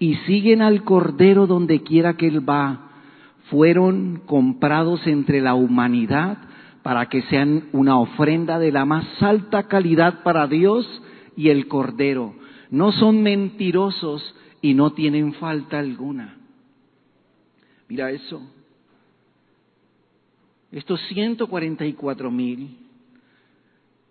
y 0.00 0.14
siguen 0.26 0.62
al 0.62 0.82
Cordero 0.82 1.46
donde 1.46 1.82
quiera 1.82 2.14
que 2.16 2.26
Él 2.26 2.48
va, 2.48 2.89
fueron 3.50 4.22
comprados 4.26 5.06
entre 5.06 5.40
la 5.40 5.54
humanidad 5.54 6.38
para 6.82 7.08
que 7.08 7.22
sean 7.22 7.68
una 7.72 7.98
ofrenda 7.98 8.58
de 8.58 8.72
la 8.72 8.84
más 8.84 9.22
alta 9.22 9.64
calidad 9.64 10.22
para 10.22 10.46
Dios 10.46 10.86
y 11.36 11.48
el 11.48 11.68
Cordero. 11.68 12.34
No 12.70 12.92
son 12.92 13.22
mentirosos 13.22 14.34
y 14.62 14.74
no 14.74 14.92
tienen 14.92 15.34
falta 15.34 15.78
alguna. 15.78 16.36
Mira 17.88 18.10
eso. 18.10 18.40
Estos 20.70 21.00
144 21.08 22.30
mil, 22.30 22.78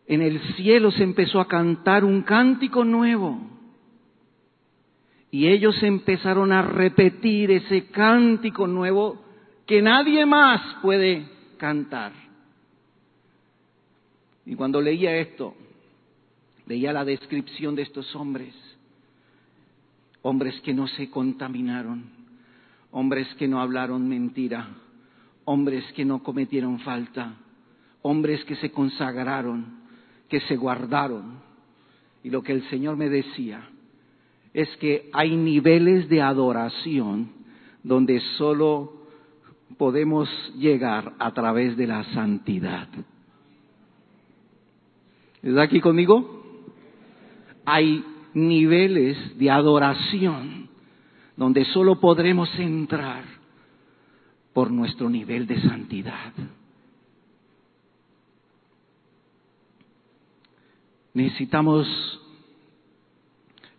en 0.06 0.21
el 0.21 0.39
cielo 0.56 0.91
se 0.91 1.04
empezó 1.04 1.39
a 1.39 1.47
cantar 1.47 2.04
un 2.04 2.23
cántico 2.23 2.84
nuevo. 2.84 3.39
Y 5.32 5.47
ellos 5.47 5.82
empezaron 5.84 6.52
a 6.52 6.63
repetir 6.63 7.52
ese 7.52 7.86
cántico 7.86 8.67
nuevo 8.67 9.29
que 9.69 9.84
nadie 9.84 10.25
más 10.25 10.77
puede 10.82 11.27
cantar. 11.58 12.12
Y 14.43 14.55
cuando 14.55 14.82
leía 14.82 15.15
esto, 15.17 15.53
leía 16.65 16.91
la 16.91 17.05
descripción 17.05 17.75
de 17.75 17.84
estos 17.84 18.15
hombres, 18.15 18.55
hombres 20.23 20.60
que 20.62 20.73
no 20.73 20.88
se 20.88 21.12
contaminaron, 21.12 22.03
hombres 22.89 23.27
que 23.36 23.47
no 23.47 23.62
hablaron 23.62 24.10
mentira, 24.10 24.69
hombres 25.45 25.86
que 25.93 26.03
no 26.03 26.23
cometieron 26.23 26.79
falta, 26.79 27.36
hombres 28.01 28.43
que 28.45 28.55
se 28.55 28.71
consagraron, 28.71 29.82
que 30.29 30.39
se 30.41 30.55
guardaron. 30.55 31.41
Y 32.23 32.32
lo 32.32 32.41
que 32.41 32.53
el 32.53 32.67
Señor 32.71 32.97
me 32.97 33.08
decía 33.08 33.69
es 34.51 34.67
que 34.77 35.12
hay 35.13 35.36
niveles 35.36 36.10
de 36.10 36.23
adoración 36.23 37.34
donde 37.84 38.19
solo 38.39 38.99
podemos 39.77 40.29
llegar 40.55 41.13
a 41.19 41.34
través 41.34 41.77
de 41.77 41.88
la 41.88 42.03
santidad. 42.13 42.88
¿Está 45.41 45.62
aquí 45.63 45.79
conmigo? 45.79 46.43
Hay 47.65 48.03
niveles 48.34 49.38
de 49.38 49.49
adoración 49.49 50.69
donde 51.36 51.63
solo 51.65 51.99
podremos 51.99 52.49
entrar 52.60 53.23
por 54.53 54.71
nuestro 54.71 55.10
nivel 55.10 55.47
de 55.47 55.62
santidad. 55.62 56.34
Necesitamos 61.13 61.88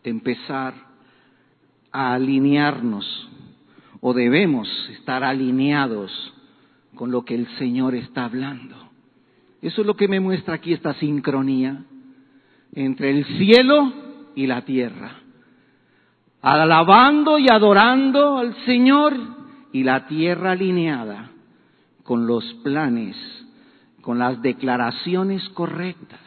empezar 0.03 0.75
a 1.93 2.15
alinearnos 2.15 3.30
o 4.01 4.15
debemos 4.15 4.69
estar 4.91 5.25
alineados 5.25 6.11
con 6.95 7.11
lo 7.11 7.25
que 7.25 7.35
el 7.35 7.47
Señor 7.59 7.95
está 7.95 8.25
hablando. 8.25 8.77
Eso 9.63 9.83
es 9.83 9.87
lo 9.87 9.97
que 9.97 10.09
me 10.09 10.21
muestra 10.21 10.55
aquí 10.55 10.73
esta 10.73 10.95
sincronía 10.95 11.85
entre 12.75 13.11
el 13.11 13.25
cielo 13.39 13.93
y 14.35 14.47
la 14.47 14.63
tierra. 14.63 15.17
Alabando 16.41 17.39
y 17.39 17.49
adorando 17.51 18.39
al 18.39 18.55
Señor 18.65 19.15
y 19.73 19.83
la 19.85 20.07
tierra 20.07 20.53
alineada 20.53 21.31
con 22.03 22.27
los 22.27 22.45
planes, 22.65 23.17
con 24.01 24.19
las 24.19 24.41
declaraciones 24.41 25.47
correctas. 25.51 26.21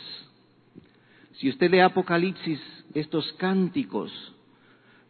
Si 1.34 1.50
usted 1.50 1.72
lee 1.72 1.80
Apocalipsis, 1.80 2.62
estos 2.94 3.34
cánticos 3.34 4.12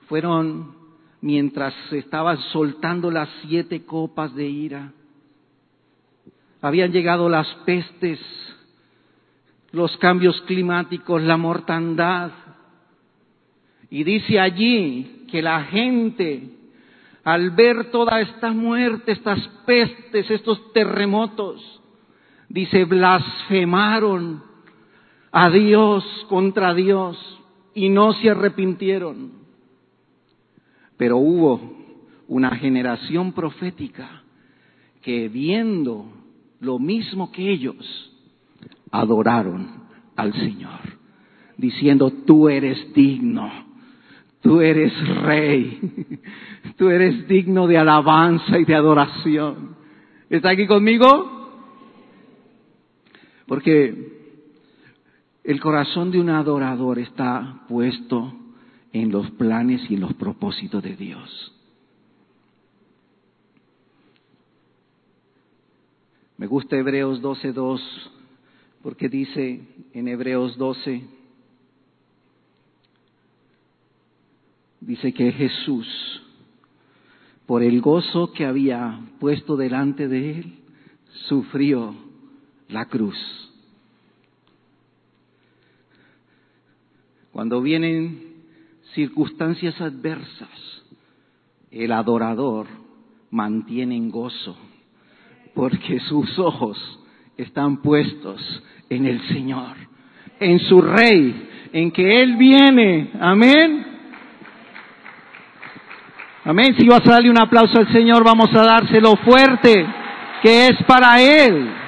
fueron 0.08 0.83
mientras 1.24 1.74
estaban 1.94 2.38
soltando 2.52 3.10
las 3.10 3.30
siete 3.44 3.86
copas 3.86 4.36
de 4.36 4.46
ira. 4.46 4.92
Habían 6.62 6.92
llegado 6.92 7.30
las 7.30 7.48
pestes, 7.66 8.20
los 9.72 9.96
cambios 9.98 10.42
climáticos, 10.42 11.22
la 11.22 11.38
mortandad. 11.38 12.32
Y 13.90 14.04
dice 14.04 14.38
allí 14.38 15.26
que 15.32 15.42
la 15.42 15.64
gente, 15.64 16.50
al 17.24 17.52
ver 17.52 17.90
toda 17.90 18.20
esta 18.20 18.52
muerte, 18.52 19.14
estas 19.14 19.40
pestes, 19.66 20.30
estos 20.30 20.74
terremotos, 20.74 21.82
dice, 22.50 22.84
blasfemaron 22.84 24.44
a 25.32 25.50
Dios 25.50 26.04
contra 26.28 26.74
Dios 26.74 27.18
y 27.74 27.88
no 27.88 28.12
se 28.12 28.30
arrepintieron. 28.30 29.43
Pero 31.04 31.18
hubo 31.18 31.60
una 32.30 32.56
generación 32.56 33.34
profética 33.34 34.24
que 35.02 35.28
viendo 35.28 36.06
lo 36.62 36.80
mismo 36.80 37.30
que 37.30 37.52
ellos, 37.52 38.10
adoraron 38.90 39.68
al 40.16 40.34
Señor, 40.34 40.80
diciendo, 41.58 42.10
tú 42.26 42.48
eres 42.48 42.94
digno, 42.94 43.52
tú 44.40 44.62
eres 44.62 44.94
rey, 45.24 46.22
tú 46.78 46.88
eres 46.88 47.28
digno 47.28 47.68
de 47.68 47.80
alabanza 47.80 48.58
y 48.58 48.64
de 48.64 48.74
adoración. 48.74 49.76
¿Está 50.30 50.52
aquí 50.52 50.66
conmigo? 50.68 51.52
Porque 53.46 54.40
el 55.44 55.60
corazón 55.60 56.12
de 56.12 56.22
un 56.22 56.30
adorador 56.30 56.98
está 56.98 57.66
puesto 57.68 58.36
en 58.94 59.12
los 59.12 59.30
planes 59.32 59.82
y 59.90 59.96
en 59.96 60.02
los 60.02 60.14
propósitos 60.14 60.82
de 60.84 60.96
Dios. 60.96 61.52
Me 66.38 66.46
gusta 66.48 66.78
Hebreos 66.78 67.22
12.2 67.22 67.82
porque 68.84 69.10
dice 69.10 69.62
en 69.94 70.08
Hebreos 70.08 70.58
12, 70.58 71.04
dice 74.82 75.14
que 75.14 75.32
Jesús, 75.32 75.88
por 77.46 77.64
el 77.64 77.82
gozo 77.82 78.32
que 78.34 78.46
había 78.46 79.00
puesto 79.20 79.56
delante 79.56 80.08
de 80.08 80.32
él, 80.40 80.60
sufrió 81.28 81.96
la 82.68 82.86
cruz. 82.86 83.18
Cuando 87.32 87.62
vienen 87.62 88.33
circunstancias 88.94 89.80
adversas, 89.82 90.84
el 91.72 91.92
adorador 91.92 92.68
mantiene 93.32 93.96
en 93.96 94.12
gozo, 94.12 94.56
porque 95.54 96.00
sus 96.02 96.38
ojos 96.40 96.78
están 97.38 97.82
puestos 97.82 98.64
en 98.90 99.06
el 99.06 99.22
Señor, 99.28 99.76
en 100.40 100.60
su 100.60 100.82
Rey, 100.82 101.50
en 101.74 101.92
que 101.92 102.22
Él 102.22 102.36
viene. 102.38 103.12
Amén. 103.20 103.86
Amén. 106.46 106.76
Si 106.78 106.88
vas 106.88 107.02
a 107.08 107.12
darle 107.12 107.30
un 107.30 107.42
aplauso 107.42 107.80
al 107.80 107.92
Señor, 107.92 108.24
vamos 108.24 108.54
a 108.54 108.64
dárselo 108.64 109.16
fuerte, 109.18 109.86
que 110.42 110.68
es 110.68 110.84
para 110.86 111.22
Él. 111.22 111.83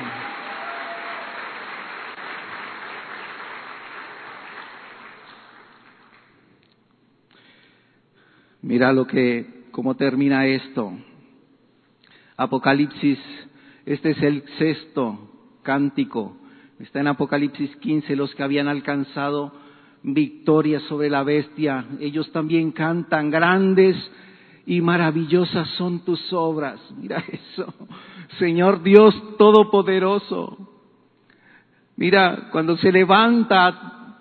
Mira 8.66 8.92
lo 8.92 9.06
que, 9.06 9.68
cómo 9.70 9.94
termina 9.94 10.48
esto. 10.48 10.92
Apocalipsis, 12.36 13.20
este 13.86 14.10
es 14.10 14.24
el 14.24 14.44
sexto 14.58 15.20
cántico. 15.62 16.36
Está 16.80 17.02
en 17.02 17.10
Apocalipsis 17.10 17.76
15, 17.76 18.16
los 18.16 18.34
que 18.34 18.42
habían 18.42 18.68
alcanzado 18.68 19.54
victoria 20.02 20.80
sobre 20.80 21.12
la 21.12 21.22
bestia. 21.22 21.86
Ellos 22.00 22.32
también 22.32 22.72
cantan, 22.72 23.30
grandes 23.30 23.96
y 24.66 24.82
maravillosas 24.82 25.70
son 25.78 26.04
tus 26.04 26.34
obras. 26.34 26.82
Mira 27.00 27.24
eso. 27.32 27.72
Señor 28.40 28.82
Dios 28.82 29.38
Todopoderoso. 29.38 30.58
Mira, 31.98 32.50
cuando 32.52 32.78
se 32.78 32.92
levanta 32.92 34.18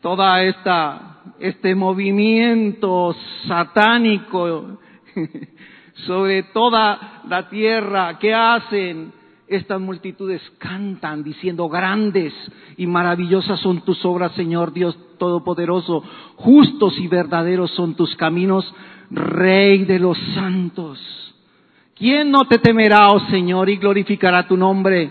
toda 0.00 0.42
esta 0.44 1.11
este 1.38 1.74
movimiento 1.74 3.14
satánico 3.46 4.78
sobre 6.06 6.44
toda 6.44 7.22
la 7.28 7.48
tierra. 7.48 8.18
¿Qué 8.18 8.34
hacen? 8.34 9.12
Estas 9.46 9.80
multitudes 9.80 10.40
cantan 10.58 11.22
diciendo, 11.22 11.68
grandes 11.68 12.32
y 12.76 12.86
maravillosas 12.86 13.60
son 13.60 13.82
tus 13.82 14.02
obras, 14.04 14.32
Señor 14.32 14.72
Dios 14.72 14.96
Todopoderoso, 15.18 16.02
justos 16.36 16.98
y 16.98 17.06
verdaderos 17.06 17.70
son 17.72 17.94
tus 17.94 18.16
caminos, 18.16 18.72
Rey 19.10 19.84
de 19.84 19.98
los 19.98 20.16
santos. 20.34 20.98
¿Quién 21.94 22.30
no 22.30 22.46
te 22.46 22.58
temerá, 22.58 23.08
oh 23.08 23.20
Señor, 23.28 23.68
y 23.68 23.76
glorificará 23.76 24.48
tu 24.48 24.56
nombre? 24.56 25.10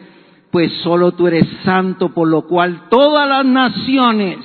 Pues 0.51 0.73
solo 0.81 1.11
tú 1.11 1.27
eres 1.27 1.47
santo, 1.63 2.09
por 2.09 2.27
lo 2.27 2.47
cual 2.47 2.89
todas 2.89 3.29
las 3.29 3.45
naciones 3.45 4.39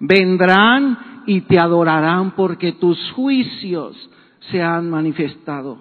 vendrán 0.00 1.22
y 1.26 1.42
te 1.42 1.58
adorarán 1.58 2.32
porque 2.32 2.72
tus 2.72 2.98
juicios 3.12 4.10
se 4.50 4.60
han 4.60 4.90
manifestado. 4.90 5.78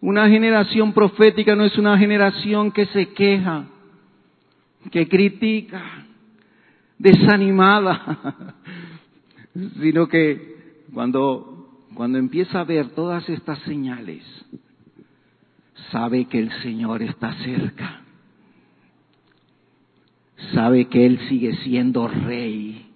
Una 0.00 0.28
generación 0.28 0.94
profética 0.94 1.54
no 1.54 1.64
es 1.64 1.76
una 1.76 1.96
generación 1.98 2.72
que 2.72 2.86
se 2.86 3.12
queja, 3.12 3.66
que 4.90 5.06
critica, 5.06 6.06
desanimada, 6.98 8.54
sino 9.80 10.08
que 10.08 10.82
cuando, 10.94 11.84
cuando 11.94 12.16
empieza 12.16 12.60
a 12.60 12.64
ver 12.64 12.88
todas 12.90 13.28
estas 13.28 13.58
señales, 13.60 14.24
sabe 15.90 16.24
que 16.24 16.38
el 16.38 16.50
Señor 16.62 17.02
está 17.02 17.34
cerca, 17.34 17.99
sabe 20.52 20.86
que 20.86 21.06
Él 21.06 21.18
sigue 21.28 21.54
siendo 21.56 22.08
rey 22.08 22.86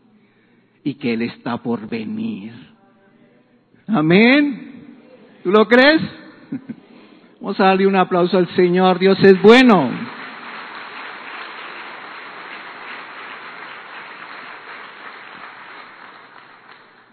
y 0.82 0.94
que 0.94 1.14
Él 1.14 1.22
está 1.22 1.58
por 1.58 1.88
venir. 1.88 2.52
Amén. 3.86 4.74
¿Tú 5.42 5.50
lo 5.50 5.66
crees? 5.66 6.02
Vamos 7.40 7.60
a 7.60 7.64
darle 7.64 7.86
un 7.86 7.96
aplauso 7.96 8.38
al 8.38 8.48
Señor. 8.54 8.98
Dios 8.98 9.18
es 9.22 9.40
bueno. 9.42 9.90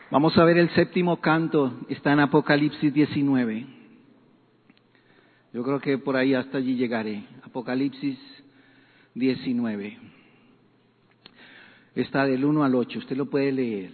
Vamos 0.09 0.37
a 0.37 0.43
ver 0.43 0.57
el 0.57 0.69
séptimo 0.71 1.21
canto. 1.21 1.73
Está 1.87 2.11
en 2.11 2.19
Apocalipsis 2.19 2.93
19. 2.93 3.65
Yo 5.53 5.63
creo 5.63 5.79
que 5.79 5.97
por 5.97 6.15
ahí 6.15 6.33
hasta 6.33 6.57
allí 6.57 6.75
llegaré. 6.75 7.23
Apocalipsis 7.43 8.17
19. 9.15 9.97
Está 11.95 12.25
del 12.25 12.45
1 12.45 12.63
al 12.63 12.75
8. 12.75 12.99
Usted 12.99 13.17
lo 13.17 13.25
puede 13.25 13.51
leer. 13.51 13.91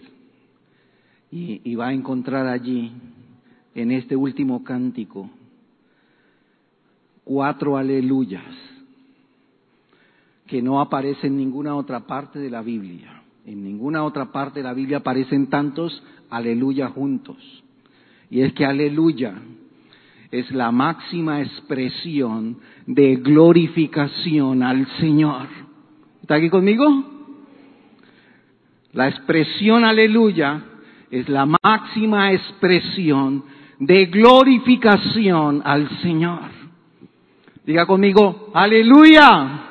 Y, 1.30 1.74
va 1.74 1.88
a 1.88 1.92
encontrar 1.92 2.46
allí, 2.46 2.90
en 3.74 3.90
este 3.90 4.16
último 4.16 4.64
cántico, 4.64 5.28
cuatro 7.22 7.76
aleluyas 7.76 8.44
que 10.46 10.62
no 10.62 10.80
aparecen 10.80 11.32
en 11.32 11.38
ninguna 11.38 11.76
otra 11.76 12.06
parte 12.06 12.38
de 12.38 12.48
la 12.48 12.62
Biblia. 12.62 13.22
En 13.44 13.62
ninguna 13.62 14.04
otra 14.04 14.32
parte 14.32 14.60
de 14.60 14.64
la 14.64 14.72
Biblia 14.72 14.98
aparecen 14.98 15.48
tantos 15.48 16.02
aleluya 16.30 16.88
juntos. 16.88 17.36
Y 18.30 18.40
es 18.40 18.54
que 18.54 18.64
aleluya 18.64 19.34
es 20.30 20.50
la 20.50 20.70
máxima 20.70 21.40
expresión 21.42 22.58
de 22.86 23.16
glorificación 23.16 24.62
al 24.62 24.86
Señor. 24.98 25.46
¿Está 26.22 26.36
aquí 26.36 26.50
conmigo? 26.50 27.17
La 28.92 29.08
expresión 29.08 29.84
aleluya 29.84 30.62
es 31.10 31.28
la 31.28 31.46
máxima 31.46 32.32
expresión 32.32 33.44
de 33.78 34.06
glorificación 34.06 35.62
al 35.64 35.88
Señor. 36.00 36.50
Diga 37.64 37.86
conmigo, 37.86 38.50
aleluya. 38.54 39.66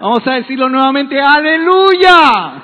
Vamos 0.00 0.26
a 0.26 0.34
decirlo 0.34 0.68
nuevamente, 0.68 1.18
aleluya. 1.18 2.62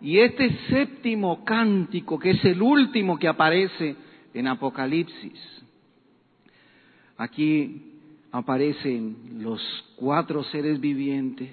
Y 0.00 0.18
este 0.18 0.50
séptimo 0.68 1.44
cántico, 1.44 2.18
que 2.18 2.30
es 2.30 2.44
el 2.44 2.60
último 2.62 3.18
que 3.18 3.26
aparece 3.26 3.96
en 4.34 4.46
Apocalipsis, 4.48 5.64
aquí 7.16 7.93
aparecen 8.34 9.44
los 9.44 9.62
cuatro 9.94 10.42
seres 10.42 10.80
vivientes, 10.80 11.52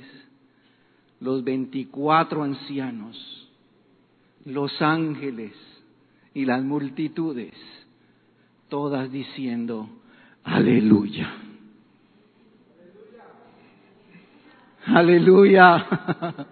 los 1.20 1.44
veinticuatro 1.44 2.42
ancianos, 2.42 3.48
los 4.46 4.82
ángeles 4.82 5.54
y 6.34 6.44
las 6.44 6.64
multitudes 6.64 7.54
todas 8.68 9.12
diciendo, 9.12 9.90
aleluya. 10.44 11.32
Aleluya. 14.88 15.86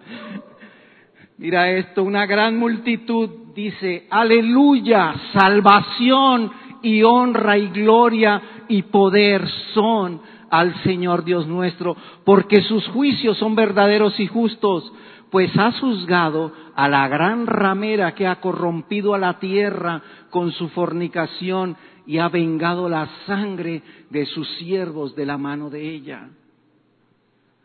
Mira 1.38 1.72
esto, 1.72 2.04
una 2.04 2.26
gran 2.26 2.56
multitud 2.56 3.52
dice, 3.52 4.06
aleluya, 4.08 5.12
salvación 5.32 6.52
y 6.82 7.02
honra 7.02 7.58
y 7.58 7.68
gloria 7.70 8.59
y 8.70 8.82
poder 8.82 9.46
son 9.74 10.20
al 10.48 10.80
Señor 10.84 11.24
Dios 11.24 11.46
nuestro, 11.46 11.96
porque 12.24 12.62
sus 12.62 12.86
juicios 12.88 13.36
son 13.36 13.56
verdaderos 13.56 14.18
y 14.20 14.28
justos, 14.28 14.90
pues 15.30 15.50
has 15.58 15.78
juzgado 15.80 16.52
a 16.76 16.88
la 16.88 17.08
gran 17.08 17.48
ramera 17.48 18.14
que 18.14 18.28
ha 18.28 18.40
corrompido 18.40 19.12
a 19.12 19.18
la 19.18 19.40
tierra 19.40 20.02
con 20.30 20.52
su 20.52 20.68
fornicación 20.68 21.76
y 22.06 22.18
ha 22.18 22.28
vengado 22.28 22.88
la 22.88 23.08
sangre 23.26 23.82
de 24.08 24.24
sus 24.26 24.48
siervos 24.58 25.16
de 25.16 25.26
la 25.26 25.36
mano 25.36 25.68
de 25.68 25.88
ella. 25.88 26.28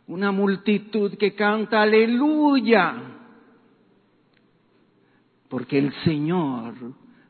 Una 0.08 0.32
multitud 0.32 1.18
que 1.18 1.36
canta 1.36 1.84
aleluya, 1.84 2.96
porque 5.50 5.78
el 5.78 5.94
Señor 6.04 6.74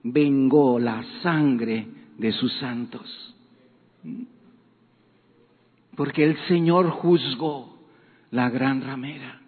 vengó 0.04 0.80
la 0.80 1.04
sangre 1.22 1.88
de 2.18 2.32
sus 2.32 2.54
santos. 2.54 3.25
Porque 5.96 6.24
el 6.24 6.38
Señor 6.48 6.90
juzgó 6.90 7.78
la 8.32 8.50
gran 8.50 8.82
ramera. 8.82 9.42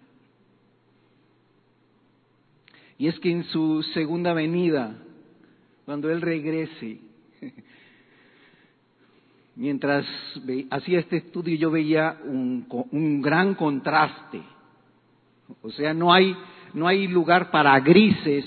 Y 2.96 3.06
es 3.06 3.18
que 3.20 3.30
en 3.30 3.44
su 3.44 3.82
segunda 3.94 4.32
venida, 4.32 4.96
cuando 5.84 6.10
Él 6.10 6.20
regrese, 6.20 7.00
Mientras 9.58 10.06
hacía 10.70 11.00
este 11.00 11.16
estudio 11.16 11.56
yo 11.56 11.72
veía 11.72 12.16
un, 12.24 13.20
gran 13.20 13.56
contraste. 13.56 14.40
O 15.62 15.70
sea, 15.72 15.92
no 15.92 16.12
hay, 16.12 16.36
no 16.74 16.86
hay 16.86 17.08
lugar 17.08 17.50
para 17.50 17.80
grises 17.80 18.44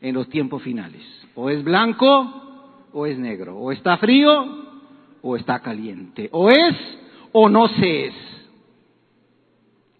en 0.00 0.14
los 0.16 0.28
tiempos 0.28 0.60
finales. 0.64 1.00
O 1.36 1.48
es 1.48 1.62
blanco 1.62 2.88
o 2.92 3.06
es 3.06 3.16
negro. 3.20 3.56
O 3.56 3.70
está 3.70 3.98
frío 3.98 4.71
o 5.22 5.36
está 5.36 5.60
caliente. 5.60 6.28
O 6.32 6.50
es 6.50 6.76
o 7.32 7.48
no 7.48 7.68
se 7.68 8.06
es. 8.06 8.14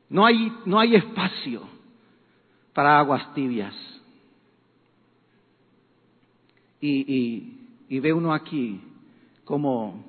No 0.09 0.27
hay, 0.27 0.53
no 0.67 0.79
hay 0.79 0.97
espacio 0.97 1.63
para 2.75 2.99
aguas 2.99 3.33
tibias. 3.35 3.75
Y, 6.81 7.15
y, 7.15 7.69
y 7.89 8.01
ve 8.01 8.13
uno 8.13 8.35
aquí 8.35 8.81
como 9.45 10.05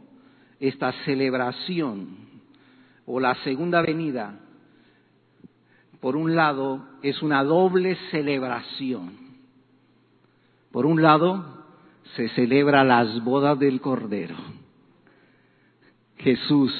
esta 0.59 0.91
celebración 1.05 2.17
o 3.05 3.19
la 3.19 3.35
segunda 3.43 3.81
venida, 3.81 4.39
por 5.99 6.15
un 6.15 6.35
lado, 6.35 6.85
es 7.01 7.21
una 7.21 7.43
doble 7.43 7.95
celebración. 8.11 9.11
Por 10.71 10.85
un 10.85 11.01
lado, 11.01 11.65
se 12.15 12.29
celebra 12.29 12.83
las 12.83 13.23
bodas 13.23 13.57
del 13.59 13.79
Cordero. 13.79 14.35
Jesús 16.23 16.71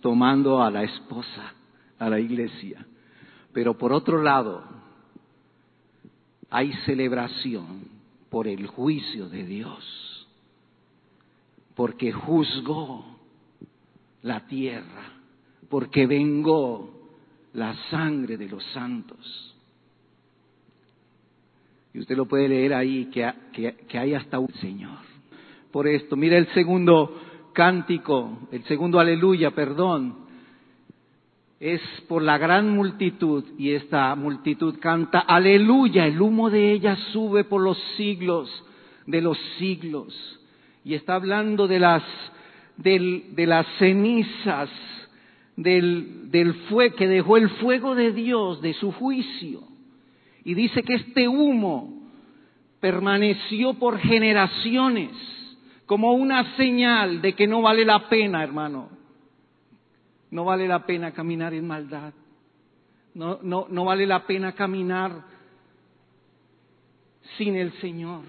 tomando 0.00 0.62
a 0.62 0.70
la 0.70 0.82
esposa, 0.82 1.54
a 1.98 2.10
la 2.10 2.20
iglesia. 2.20 2.86
Pero 3.52 3.76
por 3.76 3.92
otro 3.92 4.22
lado, 4.22 4.64
hay 6.50 6.72
celebración 6.84 7.88
por 8.28 8.46
el 8.46 8.66
juicio 8.66 9.28
de 9.28 9.44
Dios 9.44 10.02
porque 11.74 12.12
juzgó 12.12 13.04
la 14.22 14.46
tierra, 14.46 15.14
porque 15.68 16.06
vengó 16.06 16.90
la 17.54 17.74
sangre 17.90 18.36
de 18.36 18.48
los 18.48 18.64
santos. 18.72 19.56
Y 21.94 21.98
usted 21.98 22.16
lo 22.16 22.26
puede 22.26 22.48
leer 22.48 22.74
ahí, 22.74 23.06
que, 23.06 23.30
que, 23.88 23.98
hay 23.98 24.14
hasta 24.14 24.38
un 24.38 24.52
Señor. 24.54 24.98
Por 25.70 25.86
esto, 25.88 26.16
mira 26.16 26.38
el 26.38 26.46
segundo 26.48 27.20
cántico, 27.52 28.48
el 28.50 28.64
segundo 28.64 28.98
aleluya, 29.00 29.52
perdón, 29.52 30.16
es 31.60 31.80
por 32.08 32.22
la 32.22 32.38
gran 32.38 32.70
multitud 32.70 33.44
y 33.56 33.70
esta 33.70 34.14
multitud 34.16 34.78
canta 34.80 35.20
aleluya, 35.20 36.06
el 36.06 36.20
humo 36.20 36.50
de 36.50 36.72
ella 36.72 36.96
sube 37.12 37.44
por 37.44 37.60
los 37.62 37.78
siglos 37.96 38.50
de 39.06 39.20
los 39.20 39.38
siglos 39.58 40.40
y 40.84 40.94
está 40.94 41.14
hablando 41.14 41.68
de 41.68 41.78
las, 41.78 42.02
de 42.76 43.44
las 43.46 43.66
cenizas 43.78 44.70
del, 45.56 46.30
del 46.30 46.54
fuego, 46.54 46.96
que 46.96 47.06
dejó 47.06 47.36
el 47.36 47.48
fuego 47.50 47.94
de 47.94 48.12
Dios, 48.12 48.60
de 48.60 48.74
su 48.74 48.90
juicio. 48.90 49.60
Y 50.44 50.54
dice 50.54 50.82
que 50.82 50.94
este 50.94 51.28
humo 51.28 52.10
permaneció 52.80 53.74
por 53.74 53.98
generaciones 53.98 55.10
como 55.92 56.14
una 56.14 56.56
señal 56.56 57.20
de 57.20 57.34
que 57.34 57.46
no 57.46 57.60
vale 57.60 57.84
la 57.84 58.08
pena, 58.08 58.42
hermano, 58.42 58.88
No 60.30 60.46
vale 60.46 60.66
la 60.66 60.86
pena 60.86 61.12
caminar 61.12 61.52
en 61.52 61.66
maldad. 61.66 62.14
No, 63.12 63.40
no, 63.42 63.66
no 63.68 63.84
vale 63.84 64.06
la 64.06 64.26
pena 64.26 64.52
caminar 64.52 65.12
sin 67.36 67.56
el 67.56 67.72
Señor. 67.82 68.22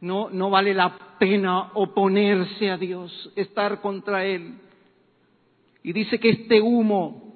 No, 0.00 0.30
no 0.30 0.48
vale 0.48 0.72
la 0.72 0.96
pena 1.18 1.72
oponerse 1.74 2.70
a 2.70 2.78
Dios, 2.78 3.30
estar 3.36 3.82
contra 3.82 4.24
Él. 4.24 4.54
Y 5.82 5.92
dice 5.92 6.18
que 6.18 6.30
este 6.30 6.62
humo 6.62 7.34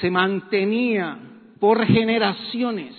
se 0.00 0.10
mantenía 0.10 1.18
por 1.60 1.84
generaciones. 1.84 2.94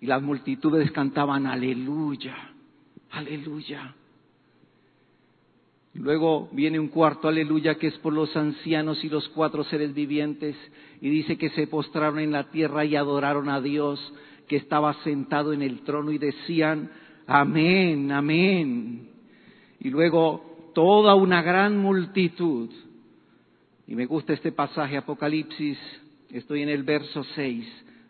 Y 0.00 0.06
las 0.06 0.22
multitudes 0.22 0.90
cantaban 0.92 1.46
aleluya, 1.46 2.34
aleluya. 3.10 3.94
Luego 5.94 6.48
viene 6.52 6.78
un 6.78 6.88
cuarto 6.88 7.28
aleluya 7.28 7.74
que 7.74 7.88
es 7.88 7.98
por 7.98 8.12
los 8.12 8.34
ancianos 8.36 9.04
y 9.04 9.08
los 9.08 9.28
cuatro 9.30 9.64
seres 9.64 9.92
vivientes 9.92 10.56
y 11.00 11.10
dice 11.10 11.36
que 11.36 11.50
se 11.50 11.66
postraron 11.66 12.20
en 12.20 12.30
la 12.30 12.50
tierra 12.50 12.84
y 12.84 12.94
adoraron 12.94 13.48
a 13.48 13.60
Dios 13.60 14.00
que 14.46 14.56
estaba 14.56 14.94
sentado 15.02 15.52
en 15.52 15.62
el 15.62 15.80
trono 15.80 16.12
y 16.12 16.18
decían 16.18 16.90
amén, 17.26 18.12
amén. 18.12 19.08
Y 19.80 19.90
luego 19.90 20.70
toda 20.74 21.14
una 21.14 21.42
gran 21.42 21.76
multitud. 21.76 22.70
Y 23.86 23.96
me 23.96 24.06
gusta 24.06 24.32
este 24.32 24.52
pasaje 24.52 24.96
Apocalipsis, 24.96 25.78
estoy 26.30 26.62
en 26.62 26.68
el 26.68 26.84
verso 26.84 27.24
6, 27.34 27.66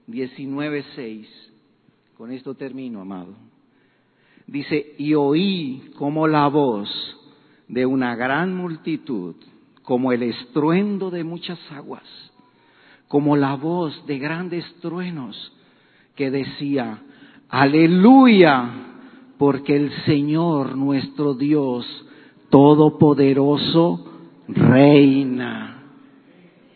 19, 0.06 0.84
6. 0.94 1.49
Con 2.20 2.32
esto 2.32 2.54
termino, 2.54 3.00
amado. 3.00 3.32
Dice, 4.46 4.94
y 4.98 5.14
oí 5.14 5.90
como 5.96 6.28
la 6.28 6.48
voz 6.48 6.86
de 7.66 7.86
una 7.86 8.14
gran 8.14 8.54
multitud, 8.54 9.36
como 9.82 10.12
el 10.12 10.24
estruendo 10.24 11.10
de 11.10 11.24
muchas 11.24 11.58
aguas, 11.72 12.04
como 13.08 13.38
la 13.38 13.54
voz 13.54 14.04
de 14.06 14.18
grandes 14.18 14.66
truenos, 14.82 15.50
que 16.14 16.30
decía, 16.30 16.98
aleluya, 17.48 18.68
porque 19.38 19.76
el 19.76 19.90
Señor 20.04 20.76
nuestro 20.76 21.32
Dios 21.32 21.86
Todopoderoso 22.50 24.04
reina. 24.46 25.84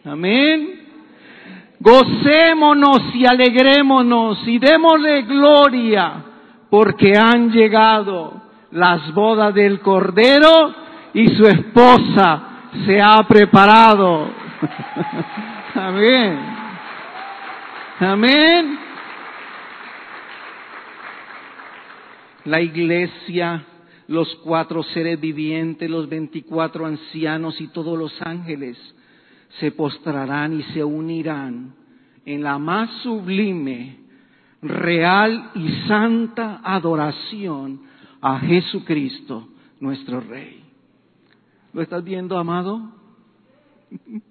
Amén. 0.05 0.74
Gocémonos 1.85 3.14
y 3.14 3.26
alegrémonos 3.26 4.49
y 4.49 4.59
démosle 4.59 5.20
gloria, 5.24 6.14
porque 6.70 7.12
han 7.14 7.51
llegado 7.51 8.41
las 8.70 9.12
bodas 9.12 9.53
del 9.53 9.80
Cordero 9.80 10.74
y 11.12 11.28
su 11.37 11.45
esposa 11.45 12.70
se 12.87 13.03
ha 13.03 13.22
preparado. 13.28 14.30
Amén. 15.74 16.39
Amén. 18.01 18.78
La 22.47 22.62
iglesia, 22.62 23.62
los 24.09 24.35
cuatro 24.37 24.82
seres 24.85 25.20
vivientes, 25.20 25.91
los 25.91 26.09
veinticuatro 26.09 26.87
ancianos 26.87 27.61
y 27.61 27.68
todos 27.68 27.99
los 27.99 28.22
ángeles 28.22 28.78
se 29.61 29.70
postrarán 29.72 30.52
y 30.59 30.62
se 30.64 30.82
unirán 30.82 31.74
en 32.24 32.42
la 32.42 32.59
más 32.59 32.90
sublime, 33.02 33.98
real 34.62 35.50
y 35.55 35.68
santa 35.86 36.61
adoración 36.64 37.82
a 38.20 38.38
Jesucristo, 38.40 39.48
nuestro 39.80 40.20
Rey. 40.20 40.64
¿Lo 41.72 41.82
estás 41.82 42.02
viendo, 42.02 42.38
amado? 42.38 42.92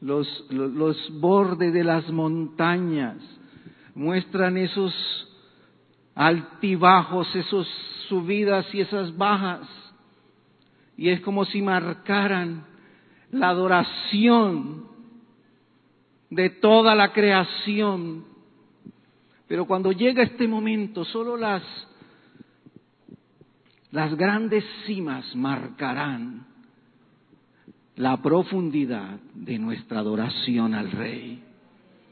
Los, 0.00 0.26
los, 0.50 1.20
bordes 1.20 1.72
de 1.72 1.84
las 1.84 2.10
montañas 2.10 3.18
muestran 3.94 4.56
esos 4.56 4.92
altibajos, 6.16 7.32
esas 7.36 7.68
subidas 8.08 8.66
y 8.74 8.80
esas 8.80 9.16
bajas. 9.16 9.68
Y 10.96 11.10
es 11.10 11.20
como 11.20 11.44
si 11.44 11.62
marcaran 11.62 12.66
la 13.32 13.48
adoración 13.48 14.84
de 16.30 16.50
toda 16.50 16.94
la 16.94 17.12
creación. 17.12 18.24
Pero 19.48 19.66
cuando 19.66 19.92
llega 19.92 20.22
este 20.22 20.46
momento, 20.46 21.04
solo 21.04 21.36
las 21.36 21.62
las 23.92 24.14
grandes 24.16 24.64
cimas 24.86 25.36
marcarán 25.36 26.46
la 27.96 28.16
profundidad 28.22 29.20
de 29.34 29.58
nuestra 29.58 29.98
adoración 29.98 30.72
al 30.72 30.90
Rey. 30.90 31.42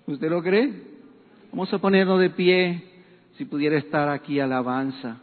¿Usted 0.07 0.29
lo 0.29 0.43
cree? 0.43 0.75
Vamos 1.51 1.73
a 1.73 1.79
ponernos 1.79 2.21
de 2.21 2.29
pie 2.29 2.85
si 3.39 3.47
pudiera 3.47 3.79
estar 3.79 4.11
aquí 4.11 4.41
alabanza. 4.41 5.21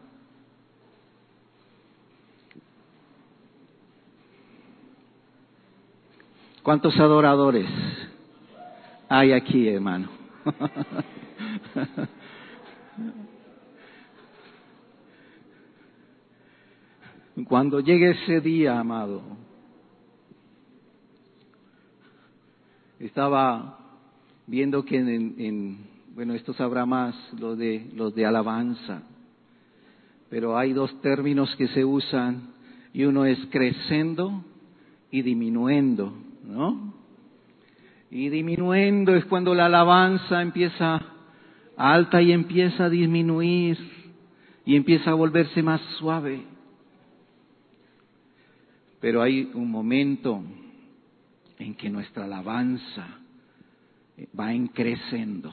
¿Cuántos 6.67 6.99
adoradores 6.99 7.65
hay 9.07 9.31
aquí, 9.31 9.69
hermano? 9.69 10.09
Cuando 17.47 17.79
llegue 17.79 18.09
ese 18.09 18.41
día, 18.41 18.77
amado, 18.77 19.21
estaba 22.99 23.79
viendo 24.45 24.83
que 24.83 24.97
en, 24.97 25.87
bueno, 26.13 26.33
esto 26.33 26.51
sabrá 26.51 26.85
más 26.85 27.15
lo 27.39 27.55
de 27.55 27.89
los 27.95 28.13
de 28.13 28.25
alabanza, 28.25 29.03
pero 30.29 30.57
hay 30.57 30.73
dos 30.73 30.99
términos 30.99 31.55
que 31.55 31.69
se 31.69 31.85
usan 31.85 32.49
y 32.91 33.05
uno 33.05 33.23
es 33.23 33.39
creciendo 33.51 34.43
y 35.09 35.21
disminuyendo, 35.21 36.26
¿no? 36.47 36.93
Y 38.09 38.29
disminuyendo 38.29 39.15
es 39.15 39.25
cuando 39.25 39.53
la 39.53 39.65
alabanza 39.65 40.41
empieza 40.41 41.01
alta 41.75 42.21
y 42.21 42.31
empieza 42.31 42.85
a 42.85 42.89
disminuir 42.89 43.77
y 44.65 44.75
empieza 44.75 45.11
a 45.11 45.15
volverse 45.15 45.61
más 45.61 45.81
suave. 45.99 46.41
Pero 49.01 49.21
hay 49.21 49.51
un 49.53 49.69
momento 49.69 50.41
en 51.59 51.75
que 51.75 51.89
nuestra 51.89 52.25
alabanza 52.25 53.19
va 54.39 54.49
creciendo. 54.73 55.51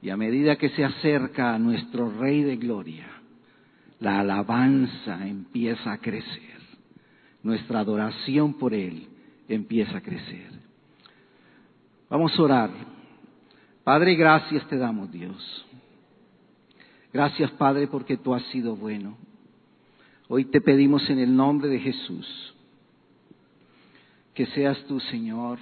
Y 0.00 0.10
a 0.10 0.16
medida 0.16 0.56
que 0.56 0.70
se 0.70 0.84
acerca 0.84 1.54
a 1.54 1.58
nuestro 1.58 2.10
Rey 2.18 2.42
de 2.44 2.56
Gloria, 2.56 3.06
la 3.98 4.20
alabanza 4.20 5.26
empieza 5.26 5.92
a 5.92 5.98
crecer. 5.98 6.58
Nuestra 7.42 7.80
adoración 7.80 8.54
por 8.54 8.72
Él 8.72 9.08
empieza 9.48 9.98
a 9.98 10.02
crecer. 10.02 10.50
Vamos 12.10 12.38
a 12.38 12.42
orar. 12.42 12.70
Padre, 13.84 14.14
gracias 14.14 14.66
te 14.68 14.76
damos, 14.76 15.10
Dios. 15.10 15.66
Gracias, 17.12 17.50
Padre, 17.52 17.86
porque 17.86 18.16
tú 18.16 18.34
has 18.34 18.42
sido 18.44 18.76
bueno. 18.76 19.16
Hoy 20.28 20.44
te 20.44 20.60
pedimos 20.60 21.08
en 21.08 21.18
el 21.18 21.34
nombre 21.34 21.68
de 21.68 21.80
Jesús 21.80 22.54
que 24.34 24.46
seas 24.46 24.78
tú, 24.84 25.00
Señor, 25.00 25.58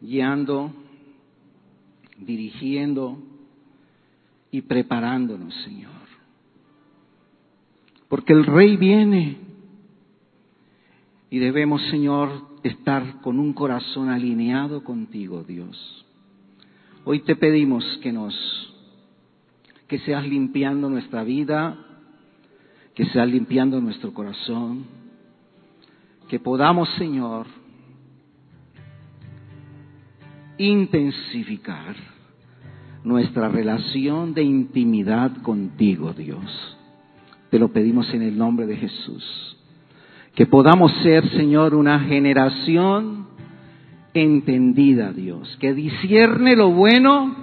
guiando, 0.00 0.72
dirigiendo 2.18 3.18
y 4.52 4.62
preparándonos, 4.62 5.52
Señor. 5.64 5.90
Porque 8.08 8.32
el 8.32 8.46
Rey 8.46 8.76
viene 8.76 9.38
y 11.30 11.38
debemos, 11.38 11.80
Señor, 11.90 12.30
estar 12.64 13.20
con 13.20 13.38
un 13.38 13.52
corazón 13.52 14.08
alineado 14.08 14.82
contigo, 14.82 15.44
Dios. 15.44 16.04
Hoy 17.04 17.20
te 17.20 17.36
pedimos 17.36 17.84
que 18.02 18.12
nos, 18.12 18.34
que 19.86 20.00
seas 20.00 20.26
limpiando 20.26 20.90
nuestra 20.90 21.22
vida, 21.22 21.78
que 22.94 23.06
sea 23.06 23.24
limpiando 23.24 23.80
nuestro 23.80 24.12
corazón, 24.12 24.86
que 26.28 26.40
podamos, 26.40 26.88
Señor, 26.98 27.46
intensificar 30.58 31.94
nuestra 33.04 33.48
relación 33.48 34.34
de 34.34 34.42
intimidad 34.42 35.40
contigo, 35.42 36.12
Dios. 36.12 36.76
Te 37.50 37.58
lo 37.58 37.72
pedimos 37.72 38.12
en 38.12 38.22
el 38.22 38.36
nombre 38.36 38.66
de 38.66 38.76
Jesús. 38.76 39.56
Que 40.40 40.46
podamos 40.46 40.90
ser, 41.02 41.28
Señor, 41.32 41.74
una 41.74 42.00
generación 42.00 43.26
entendida, 44.14 45.12
Dios, 45.12 45.54
que 45.60 45.74
discierne 45.74 46.56
lo 46.56 46.70
bueno 46.70 47.36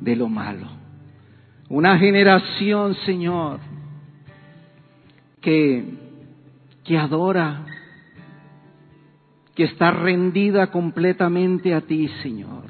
de 0.00 0.16
lo 0.16 0.28
malo. 0.28 0.66
Una 1.68 1.96
generación, 1.96 2.96
Señor, 3.06 3.60
que, 5.40 5.84
que 6.82 6.98
adora, 6.98 7.66
que 9.54 9.62
está 9.62 9.92
rendida 9.92 10.72
completamente 10.72 11.72
a 11.72 11.82
ti, 11.82 12.08
Señor, 12.20 12.64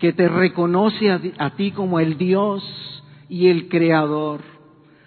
que 0.00 0.12
te 0.12 0.26
reconoce 0.26 1.12
a, 1.12 1.20
a 1.38 1.50
ti 1.50 1.70
como 1.70 2.00
el 2.00 2.18
Dios 2.18 3.04
y 3.28 3.46
el 3.46 3.68
Creador 3.68 4.40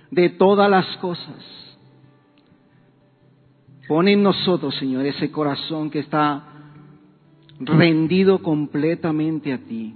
de 0.10 0.30
todas 0.30 0.70
las 0.70 0.88
cosas. 1.02 1.63
Pon 3.88 4.08
en 4.08 4.24
nosotros, 4.24 4.76
Señor, 4.76 5.06
ese 5.06 5.32
corazón 5.32 5.90
que 5.90 6.00
está 6.00 6.44
rendido 7.60 8.40
completamente 8.42 9.54
a 9.54 9.58
ti. 9.58 9.94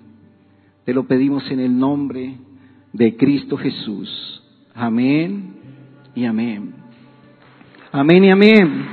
Te 0.85 0.93
lo 0.93 1.05
pedimos 1.05 1.49
en 1.51 1.59
el 1.59 1.77
nombre 1.77 2.37
de 2.93 3.15
Cristo 3.17 3.57
Jesús. 3.57 4.43
Amén 4.73 5.55
y 6.15 6.25
amén. 6.25 6.73
Amén 7.91 8.23
y 8.23 8.31
amén. 8.31 8.87